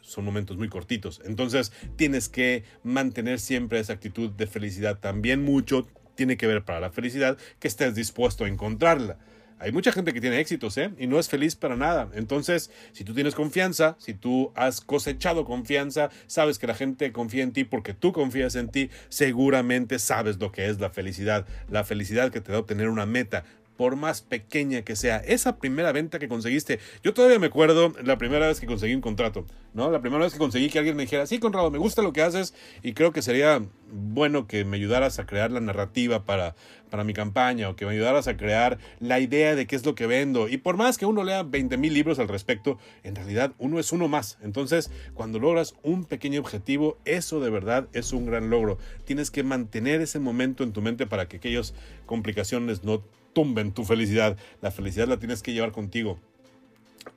son 0.00 0.24
momentos 0.24 0.56
muy 0.56 0.68
cortitos. 0.68 1.20
Entonces 1.24 1.72
tienes 1.96 2.28
que 2.28 2.62
mantener 2.84 3.40
siempre 3.40 3.80
esa 3.80 3.94
actitud 3.94 4.30
de 4.30 4.46
felicidad. 4.46 5.00
También 5.00 5.42
mucho 5.42 5.88
tiene 6.16 6.36
que 6.36 6.46
ver 6.46 6.64
para 6.64 6.80
la 6.80 6.90
felicidad 6.90 7.38
que 7.60 7.68
estés 7.68 7.94
dispuesto 7.94 8.44
a 8.44 8.48
encontrarla. 8.48 9.18
Hay 9.58 9.72
mucha 9.72 9.90
gente 9.90 10.12
que 10.12 10.20
tiene 10.20 10.38
éxitos, 10.38 10.76
¿eh? 10.76 10.90
Y 10.98 11.06
no 11.06 11.18
es 11.18 11.30
feliz 11.30 11.56
para 11.56 11.76
nada. 11.76 12.10
Entonces, 12.12 12.70
si 12.92 13.04
tú 13.04 13.14
tienes 13.14 13.34
confianza, 13.34 13.96
si 13.98 14.12
tú 14.12 14.52
has 14.54 14.82
cosechado 14.82 15.46
confianza, 15.46 16.10
sabes 16.26 16.58
que 16.58 16.66
la 16.66 16.74
gente 16.74 17.10
confía 17.10 17.42
en 17.42 17.52
ti 17.52 17.64
porque 17.64 17.94
tú 17.94 18.12
confías 18.12 18.54
en 18.54 18.68
ti, 18.68 18.90
seguramente 19.08 19.98
sabes 19.98 20.38
lo 20.38 20.52
que 20.52 20.68
es 20.68 20.78
la 20.78 20.90
felicidad. 20.90 21.46
La 21.70 21.84
felicidad 21.84 22.30
que 22.30 22.42
te 22.42 22.52
da 22.52 22.58
obtener 22.58 22.90
una 22.90 23.06
meta, 23.06 23.44
por 23.76 23.96
más 23.96 24.22
pequeña 24.22 24.82
que 24.82 24.96
sea. 24.96 25.18
Esa 25.18 25.58
primera 25.58 25.92
venta 25.92 26.18
que 26.18 26.28
conseguiste. 26.28 26.78
Yo 27.02 27.14
todavía 27.14 27.38
me 27.38 27.46
acuerdo 27.46 27.92
la 28.02 28.18
primera 28.18 28.46
vez 28.46 28.60
que 28.60 28.66
conseguí 28.66 28.94
un 28.94 29.00
contrato, 29.00 29.46
¿no? 29.74 29.90
La 29.90 30.00
primera 30.00 30.24
vez 30.24 30.32
que 30.32 30.38
conseguí 30.38 30.68
que 30.68 30.78
alguien 30.78 30.96
me 30.96 31.02
dijera, 31.02 31.26
sí, 31.26 31.38
Conrado, 31.38 31.70
me 31.70 31.78
gusta 31.78 32.02
lo 32.02 32.12
que 32.12 32.22
haces 32.22 32.54
y 32.82 32.92
creo 32.92 33.12
que 33.12 33.22
sería 33.22 33.62
bueno 33.92 34.46
que 34.46 34.64
me 34.64 34.76
ayudaras 34.76 35.18
a 35.18 35.26
crear 35.26 35.50
la 35.50 35.60
narrativa 35.60 36.24
para, 36.24 36.54
para 36.90 37.04
mi 37.04 37.12
campaña 37.12 37.68
o 37.68 37.76
que 37.76 37.86
me 37.86 37.92
ayudaras 37.92 38.28
a 38.28 38.36
crear 38.36 38.78
la 39.00 39.20
idea 39.20 39.54
de 39.54 39.66
qué 39.66 39.76
es 39.76 39.84
lo 39.84 39.94
que 39.94 40.06
vendo. 40.06 40.48
Y 40.48 40.56
por 40.58 40.76
más 40.76 40.98
que 40.98 41.06
uno 41.06 41.24
lea 41.24 41.42
20 41.42 41.76
mil 41.76 41.92
libros 41.92 42.18
al 42.18 42.28
respecto, 42.28 42.78
en 43.02 43.14
realidad 43.14 43.52
uno 43.58 43.78
es 43.78 43.92
uno 43.92 44.08
más. 44.08 44.38
Entonces, 44.42 44.90
cuando 45.14 45.38
logras 45.38 45.74
un 45.82 46.04
pequeño 46.04 46.40
objetivo, 46.40 46.98
eso 47.04 47.40
de 47.40 47.50
verdad 47.50 47.88
es 47.92 48.12
un 48.12 48.26
gran 48.26 48.50
logro. 48.50 48.78
Tienes 49.04 49.30
que 49.30 49.42
mantener 49.42 50.00
ese 50.00 50.18
momento 50.18 50.64
en 50.64 50.72
tu 50.72 50.82
mente 50.82 51.06
para 51.06 51.28
que 51.28 51.36
aquellas 51.36 51.74
complicaciones 52.06 52.84
no 52.84 53.02
tumben 53.36 53.72
tu 53.72 53.84
felicidad. 53.84 54.38
La 54.62 54.70
felicidad 54.70 55.08
la 55.08 55.18
tienes 55.18 55.42
que 55.42 55.52
llevar 55.52 55.70
contigo. 55.70 56.18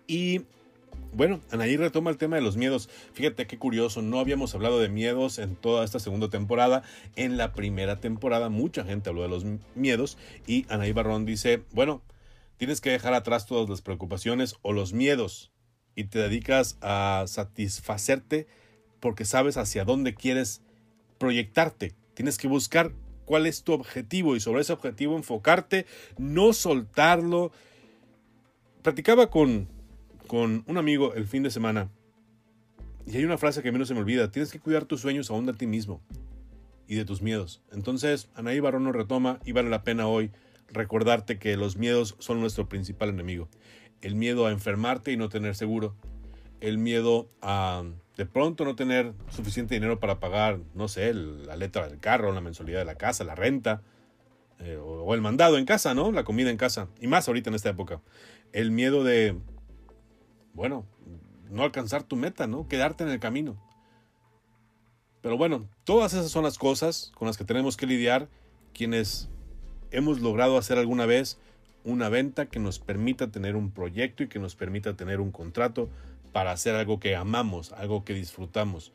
Y 0.05 0.41
bueno, 1.13 1.39
Anaí 1.49 1.77
retoma 1.77 2.09
el 2.09 2.17
tema 2.17 2.35
de 2.35 2.41
los 2.41 2.57
miedos. 2.57 2.89
Fíjate 3.13 3.47
qué 3.47 3.57
curioso, 3.57 4.01
no 4.01 4.19
habíamos 4.19 4.53
hablado 4.53 4.81
de 4.81 4.89
miedos 4.89 5.39
en 5.39 5.55
toda 5.55 5.85
esta 5.85 5.97
segunda 5.97 6.29
temporada. 6.29 6.83
En 7.15 7.37
la 7.37 7.53
primera 7.53 8.01
temporada 8.01 8.49
mucha 8.49 8.83
gente 8.83 9.09
habló 9.09 9.21
de 9.21 9.29
los 9.29 9.45
miedos 9.75 10.17
y 10.45 10.65
Anaí 10.67 10.91
Barrón 10.91 11.25
dice, 11.25 11.63
bueno, 11.71 12.01
tienes 12.57 12.81
que 12.81 12.89
dejar 12.89 13.13
atrás 13.13 13.45
todas 13.45 13.69
las 13.69 13.81
preocupaciones 13.81 14.57
o 14.61 14.73
los 14.73 14.91
miedos 14.91 15.53
y 15.95 16.03
te 16.03 16.19
dedicas 16.19 16.77
a 16.81 17.23
satisfacerte 17.27 18.45
porque 18.99 19.23
sabes 19.23 19.55
hacia 19.55 19.85
dónde 19.85 20.15
quieres 20.15 20.63
proyectarte. 21.17 21.93
Tienes 22.13 22.37
que 22.37 22.49
buscar 22.49 22.91
cuál 23.29 23.45
es 23.45 23.61
tu 23.61 23.73
objetivo 23.73 24.35
y 24.35 24.39
sobre 24.39 24.61
ese 24.61 24.73
objetivo 24.73 25.15
enfocarte, 25.15 25.85
no 26.17 26.51
soltarlo. 26.51 27.51
Platicaba 28.81 29.29
con, 29.29 29.67
con 30.25 30.63
un 30.65 30.77
amigo 30.79 31.13
el 31.13 31.27
fin 31.27 31.43
de 31.43 31.51
semana 31.51 31.91
y 33.05 33.17
hay 33.17 33.25
una 33.25 33.37
frase 33.37 33.61
que 33.61 33.69
a 33.69 33.71
mí 33.71 33.77
no 33.77 33.85
se 33.85 33.93
me 33.93 33.99
olvida, 33.99 34.31
tienes 34.31 34.51
que 34.51 34.59
cuidar 34.59 34.85
tus 34.85 35.01
sueños 35.01 35.29
aún 35.29 35.45
de 35.45 35.53
ti 35.53 35.67
mismo 35.67 36.01
y 36.87 36.95
de 36.95 37.05
tus 37.05 37.21
miedos. 37.21 37.61
Entonces, 37.71 38.29
Anaí 38.33 38.59
Barón 38.59 38.83
nos 38.83 38.95
retoma 38.95 39.39
y 39.45 39.51
vale 39.51 39.69
la 39.69 39.83
pena 39.83 40.07
hoy 40.07 40.31
recordarte 40.67 41.37
que 41.37 41.55
los 41.55 41.77
miedos 41.77 42.15
son 42.17 42.39
nuestro 42.39 42.67
principal 42.67 43.09
enemigo. 43.09 43.47
El 44.01 44.15
miedo 44.15 44.47
a 44.47 44.51
enfermarte 44.51 45.11
y 45.11 45.17
no 45.17 45.29
tener 45.29 45.55
seguro. 45.55 45.95
El 46.59 46.77
miedo 46.77 47.29
a 47.41 47.83
de 48.19 48.25
pronto 48.25 48.65
no 48.65 48.75
tener 48.75 49.13
suficiente 49.29 49.75
dinero 49.75 50.01
para 50.01 50.19
pagar, 50.19 50.59
no 50.73 50.89
sé, 50.89 51.13
la 51.13 51.55
letra 51.55 51.87
del 51.87 51.99
carro, 51.99 52.33
la 52.33 52.41
mensualidad 52.41 52.79
de 52.79 52.85
la 52.85 52.95
casa, 52.95 53.23
la 53.23 53.33
renta, 53.33 53.81
eh, 54.59 54.75
o, 54.75 55.13
el 55.13 55.21
mandado 55.21 55.57
en 55.57 55.63
casa, 55.63 55.93
¿no? 55.93 56.11
La 56.11 56.25
comida 56.25 56.49
en 56.49 56.57
casa, 56.57 56.89
y 56.99 57.07
más 57.07 57.29
ahorita 57.29 57.49
en 57.49 57.55
esta 57.55 57.69
época. 57.69 58.01
El 58.51 58.71
miedo 58.71 59.05
de, 59.05 59.37
bueno, 60.53 60.85
no 61.49 61.63
alcanzar 61.63 62.03
tu 62.03 62.17
meta, 62.17 62.45
¿no? 62.45 62.67
Quedarte 62.67 63.05
en 63.05 63.09
el 63.09 63.21
camino. 63.21 63.55
Pero 65.21 65.37
bueno, 65.37 65.69
todas 65.85 66.11
esas 66.11 66.29
son 66.29 66.43
las 66.43 66.57
cosas 66.57 67.13
con 67.15 67.25
las 67.25 67.37
que 67.37 67.45
tenemos 67.45 67.77
que 67.77 67.85
lidiar 67.85 68.27
quienes 68.73 69.29
hemos 69.91 70.19
logrado 70.19 70.57
hacer 70.57 70.77
alguna 70.77 71.05
vez 71.05 71.39
una 71.83 72.09
venta 72.09 72.47
que 72.47 72.59
nos 72.59 72.79
permita 72.79 73.31
tener 73.31 73.55
un 73.55 73.71
proyecto 73.71 74.23
y 74.23 74.27
que 74.27 74.39
nos 74.39 74.55
permita 74.55 74.95
tener 74.95 75.19
un 75.19 75.31
contrato 75.31 75.89
para 76.31 76.51
hacer 76.51 76.75
algo 76.75 76.99
que 76.99 77.15
amamos, 77.15 77.71
algo 77.73 78.03
que 78.03 78.13
disfrutamos. 78.13 78.91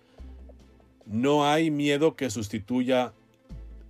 No 1.07 1.47
hay 1.47 1.71
miedo 1.71 2.17
que 2.17 2.31
sustituya 2.31 3.13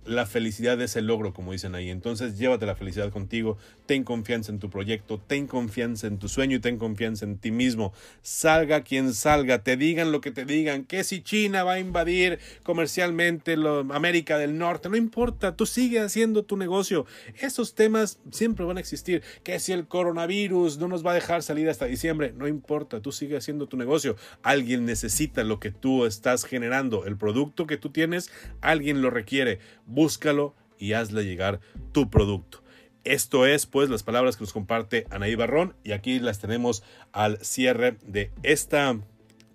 la 0.05 0.25
felicidad 0.25 0.79
es 0.81 0.95
el 0.95 1.07
logro, 1.07 1.33
como 1.33 1.51
dicen 1.51 1.75
ahí. 1.75 1.89
Entonces 1.89 2.37
llévate 2.37 2.65
la 2.65 2.75
felicidad 2.75 3.11
contigo, 3.11 3.57
ten 3.85 4.03
confianza 4.03 4.51
en 4.51 4.59
tu 4.59 4.69
proyecto, 4.69 5.19
ten 5.19 5.47
confianza 5.47 6.07
en 6.07 6.19
tu 6.19 6.29
sueño 6.29 6.57
y 6.57 6.59
ten 6.59 6.77
confianza 6.77 7.25
en 7.25 7.37
ti 7.37 7.51
mismo. 7.51 7.93
Salga 8.21 8.83
quien 8.83 9.13
salga, 9.13 9.63
te 9.63 9.77
digan 9.77 10.11
lo 10.11 10.21
que 10.21 10.31
te 10.31 10.45
digan, 10.45 10.85
que 10.85 11.03
si 11.03 11.21
China 11.21 11.63
va 11.63 11.73
a 11.73 11.79
invadir 11.79 12.39
comercialmente 12.63 13.57
lo, 13.57 13.79
América 13.93 14.37
del 14.37 14.57
Norte, 14.57 14.89
no 14.89 14.97
importa, 14.97 15.55
tú 15.55 15.65
sigue 15.65 15.99
haciendo 15.99 16.43
tu 16.43 16.57
negocio. 16.57 17.05
Esos 17.39 17.75
temas 17.75 18.19
siempre 18.31 18.65
van 18.65 18.77
a 18.77 18.79
existir. 18.79 19.23
Que 19.43 19.59
si 19.59 19.71
el 19.71 19.87
coronavirus 19.87 20.77
no 20.77 20.87
nos 20.87 21.05
va 21.05 21.11
a 21.11 21.15
dejar 21.15 21.43
salir 21.43 21.69
hasta 21.69 21.85
diciembre, 21.85 22.33
no 22.35 22.47
importa, 22.47 23.01
tú 23.01 23.11
sigue 23.11 23.37
haciendo 23.37 23.67
tu 23.67 23.77
negocio. 23.77 24.15
Alguien 24.43 24.85
necesita 24.85 25.43
lo 25.43 25.59
que 25.59 25.71
tú 25.71 26.05
estás 26.05 26.45
generando, 26.45 27.05
el 27.05 27.17
producto 27.17 27.67
que 27.67 27.77
tú 27.77 27.89
tienes, 27.89 28.29
alguien 28.61 29.01
lo 29.01 29.09
requiere 29.09 29.59
búscalo 29.95 30.53
y 30.77 30.93
hazle 30.93 31.23
llegar 31.23 31.59
tu 31.91 32.09
producto. 32.09 32.61
Esto 33.03 33.45
es 33.45 33.65
pues 33.65 33.89
las 33.89 34.03
palabras 34.03 34.35
que 34.35 34.43
nos 34.43 34.53
comparte 34.53 35.07
Anaí 35.09 35.35
Barrón 35.35 35.75
y 35.83 35.93
aquí 35.93 36.19
las 36.19 36.39
tenemos 36.39 36.83
al 37.11 37.37
cierre 37.39 37.97
de 38.03 38.31
este 38.43 38.79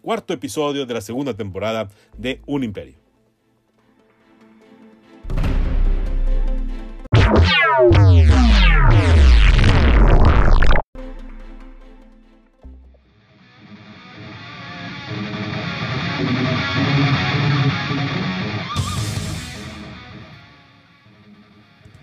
cuarto 0.03 0.33
episodio 0.33 0.87
de 0.87 0.95
la 0.95 1.01
segunda 1.01 1.35
temporada 1.35 1.89
de 2.17 2.41
Un 2.47 2.65
Imperio. 2.65 3.01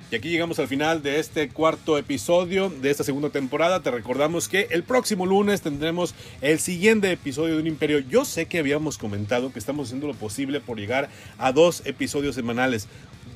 Y 0.09 0.15
aquí 0.15 0.29
llegamos 0.29 0.57
al 0.59 0.69
final 0.69 1.03
de 1.03 1.19
este 1.19 1.49
cuarto 1.49 1.97
episodio 1.97 2.69
de 2.69 2.89
esta 2.89 3.03
segunda 3.03 3.29
temporada. 3.29 3.81
Te 3.81 3.91
recordamos 3.91 4.47
que 4.47 4.69
el 4.71 4.83
próximo 4.83 5.25
lunes 5.25 5.59
tendremos 5.59 6.15
el 6.39 6.59
siguiente 6.59 7.11
episodio 7.11 7.55
de 7.55 7.61
Un 7.61 7.67
Imperio. 7.67 7.99
Yo 7.99 8.23
sé 8.23 8.45
que 8.45 8.59
habíamos 8.59 8.97
comentado 8.97 9.51
que 9.51 9.59
estamos 9.59 9.89
haciendo 9.89 10.07
lo 10.07 10.13
posible 10.13 10.61
por 10.61 10.79
llegar 10.79 11.09
a 11.37 11.51
dos 11.51 11.81
episodios 11.83 12.35
semanales. 12.35 12.87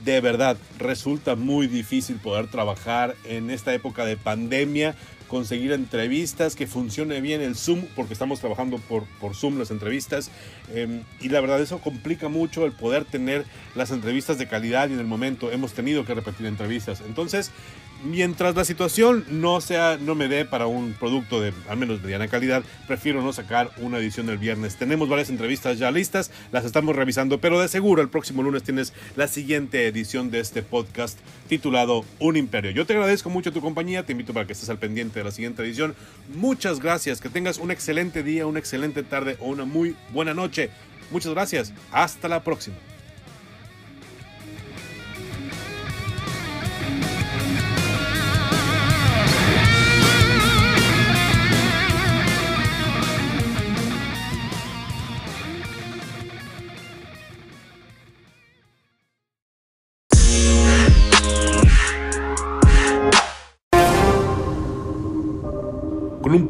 De 0.06 0.22
verdad, 0.22 0.56
resulta 0.80 1.36
muy 1.36 1.68
difícil 1.68 2.16
poder 2.16 2.48
trabajar 2.48 3.18
en 3.26 3.52
esta 3.52 3.74
época 3.74 4.06
de 4.06 4.16
pandemia 4.16 4.96
conseguir 5.32 5.72
entrevistas, 5.72 6.58
que 6.58 6.68
funcione 6.68 7.22
bien 7.22 7.40
el 7.40 7.56
Zoom, 7.56 7.86
porque 7.96 8.12
estamos 8.12 8.42
trabajando 8.42 8.80
por, 8.80 9.06
por 9.22 9.34
Zoom 9.34 9.58
las 9.58 9.72
entrevistas. 9.72 10.30
Em, 10.74 11.04
y 11.22 11.30
la 11.30 11.40
verdad 11.40 11.62
eso 11.62 11.80
complica 11.80 12.28
mucho 12.28 12.66
el 12.66 12.74
poder 12.74 13.06
tener 13.06 13.46
las 13.74 13.92
entrevistas 13.92 14.38
de 14.38 14.50
calidad 14.50 14.90
y 14.90 14.94
en 14.94 15.00
el 15.00 15.08
momento 15.08 15.50
hemos 15.50 15.72
tenido 15.72 16.04
que 16.04 16.14
repetir 16.14 16.48
entrevistas. 16.48 17.02
Entonces, 17.08 17.50
mientras 18.04 18.56
la 18.56 18.66
situación 18.66 19.26
no 19.30 19.62
sea 19.62 19.98
no 20.00 20.16
me 20.16 20.28
dé 20.28 20.46
para 20.46 20.68
un 20.68 20.94
producto 20.94 21.42
de 21.42 21.54
al 21.70 21.78
menos 21.78 22.02
mediana 22.02 22.28
calidad, 22.28 22.64
prefiero 22.88 23.22
no 23.22 23.34
sacar 23.34 23.72
una 23.78 23.98
edición 23.98 24.26
del 24.26 24.38
viernes. 24.38 24.76
Tenemos 24.76 25.10
varias 25.10 25.30
entrevistas 25.30 25.80
ya 25.80 25.92
listas, 25.92 26.32
las 26.52 26.66
estamos 26.66 26.96
revisando, 26.96 27.40
pero 27.40 27.60
de 27.60 27.68
seguro 27.68 28.02
el 28.02 28.10
próximo 28.10 28.44
lunes 28.44 28.64
tienes 28.64 28.94
la 29.16 29.28
siguiente 29.28 29.88
edición 29.88 30.32
de 30.32 30.40
este 30.40 30.64
podcast 30.64 31.20
titulado 31.48 32.06
Un 32.20 32.38
Imperio. 32.38 32.72
Yo 32.72 32.86
te 32.86 32.94
agradezco 32.94 33.30
mucho 33.30 33.52
tu 33.52 33.62
compañía, 33.62 34.06
te 34.06 34.12
invito 34.12 34.34
para 34.34 34.46
que 34.46 34.54
estés 34.54 34.70
al 34.70 34.80
pendiente 34.80 35.20
de 35.20 35.26
la 35.26 35.32
siguiente 35.32 35.64
edición. 35.64 35.96
Muchas 36.36 36.80
gracias, 36.80 37.22
que 37.22 37.30
tengas 37.30 37.58
un 37.58 37.72
excelente 37.72 38.24
día, 38.24 38.46
una 38.46 38.60
excelente 38.60 39.04
tarde 39.04 39.38
o 39.40 39.48
una 39.48 39.66
muy 39.66 39.96
buena 40.12 40.34
noche. 40.34 40.70
Muchas 41.12 41.34
gracias, 41.34 41.74
hasta 41.92 42.28
la 42.28 42.44
próxima. 42.44 42.76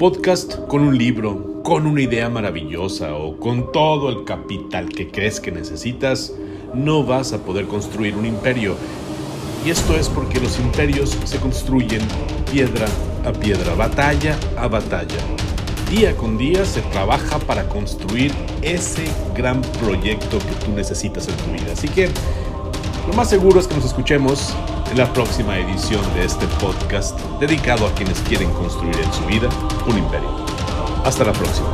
Podcast, 0.01 0.55
con 0.67 0.81
un 0.81 0.97
libro, 0.97 1.61
con 1.61 1.85
una 1.85 2.01
idea 2.01 2.27
maravillosa 2.27 3.13
o 3.13 3.37
con 3.37 3.71
todo 3.71 4.09
el 4.09 4.23
capital 4.23 4.89
que 4.89 5.11
crees 5.11 5.39
que 5.39 5.51
necesitas, 5.51 6.33
no 6.73 7.03
vas 7.03 7.33
a 7.33 7.37
poder 7.37 7.67
construir 7.67 8.15
un 8.15 8.25
imperio. 8.25 8.75
Y 9.63 9.69
esto 9.69 9.95
es 9.95 10.09
porque 10.09 10.39
los 10.39 10.57
imperios 10.57 11.15
se 11.23 11.37
construyen 11.37 12.01
piedra 12.51 12.87
a 13.23 13.31
piedra, 13.31 13.75
batalla 13.75 14.35
a 14.57 14.67
batalla. 14.67 15.19
Día 15.91 16.17
con 16.17 16.35
día 16.35 16.65
se 16.65 16.81
trabaja 16.81 17.37
para 17.37 17.69
construir 17.69 18.31
ese 18.63 19.03
gran 19.35 19.61
proyecto 19.61 20.39
que 20.39 20.65
tú 20.65 20.71
necesitas 20.75 21.27
en 21.27 21.35
tu 21.35 21.51
vida. 21.51 21.73
Así 21.73 21.87
que 21.87 22.09
lo 23.07 23.13
más 23.13 23.29
seguro 23.29 23.59
es 23.59 23.67
que 23.67 23.75
nos 23.75 23.85
escuchemos 23.85 24.55
en 24.91 24.97
la 24.97 25.11
próxima 25.13 25.57
edición 25.57 26.01
de 26.13 26.25
este 26.25 26.45
podcast 26.59 27.17
dedicado 27.39 27.87
a 27.87 27.93
quienes 27.93 28.19
quieren 28.19 28.51
construir 28.51 28.97
en 28.99 29.13
su 29.13 29.25
vida 29.25 29.49
un 29.87 29.97
imperio. 29.97 30.29
Hasta 31.05 31.23
la 31.23 31.31
próxima. 31.31 31.67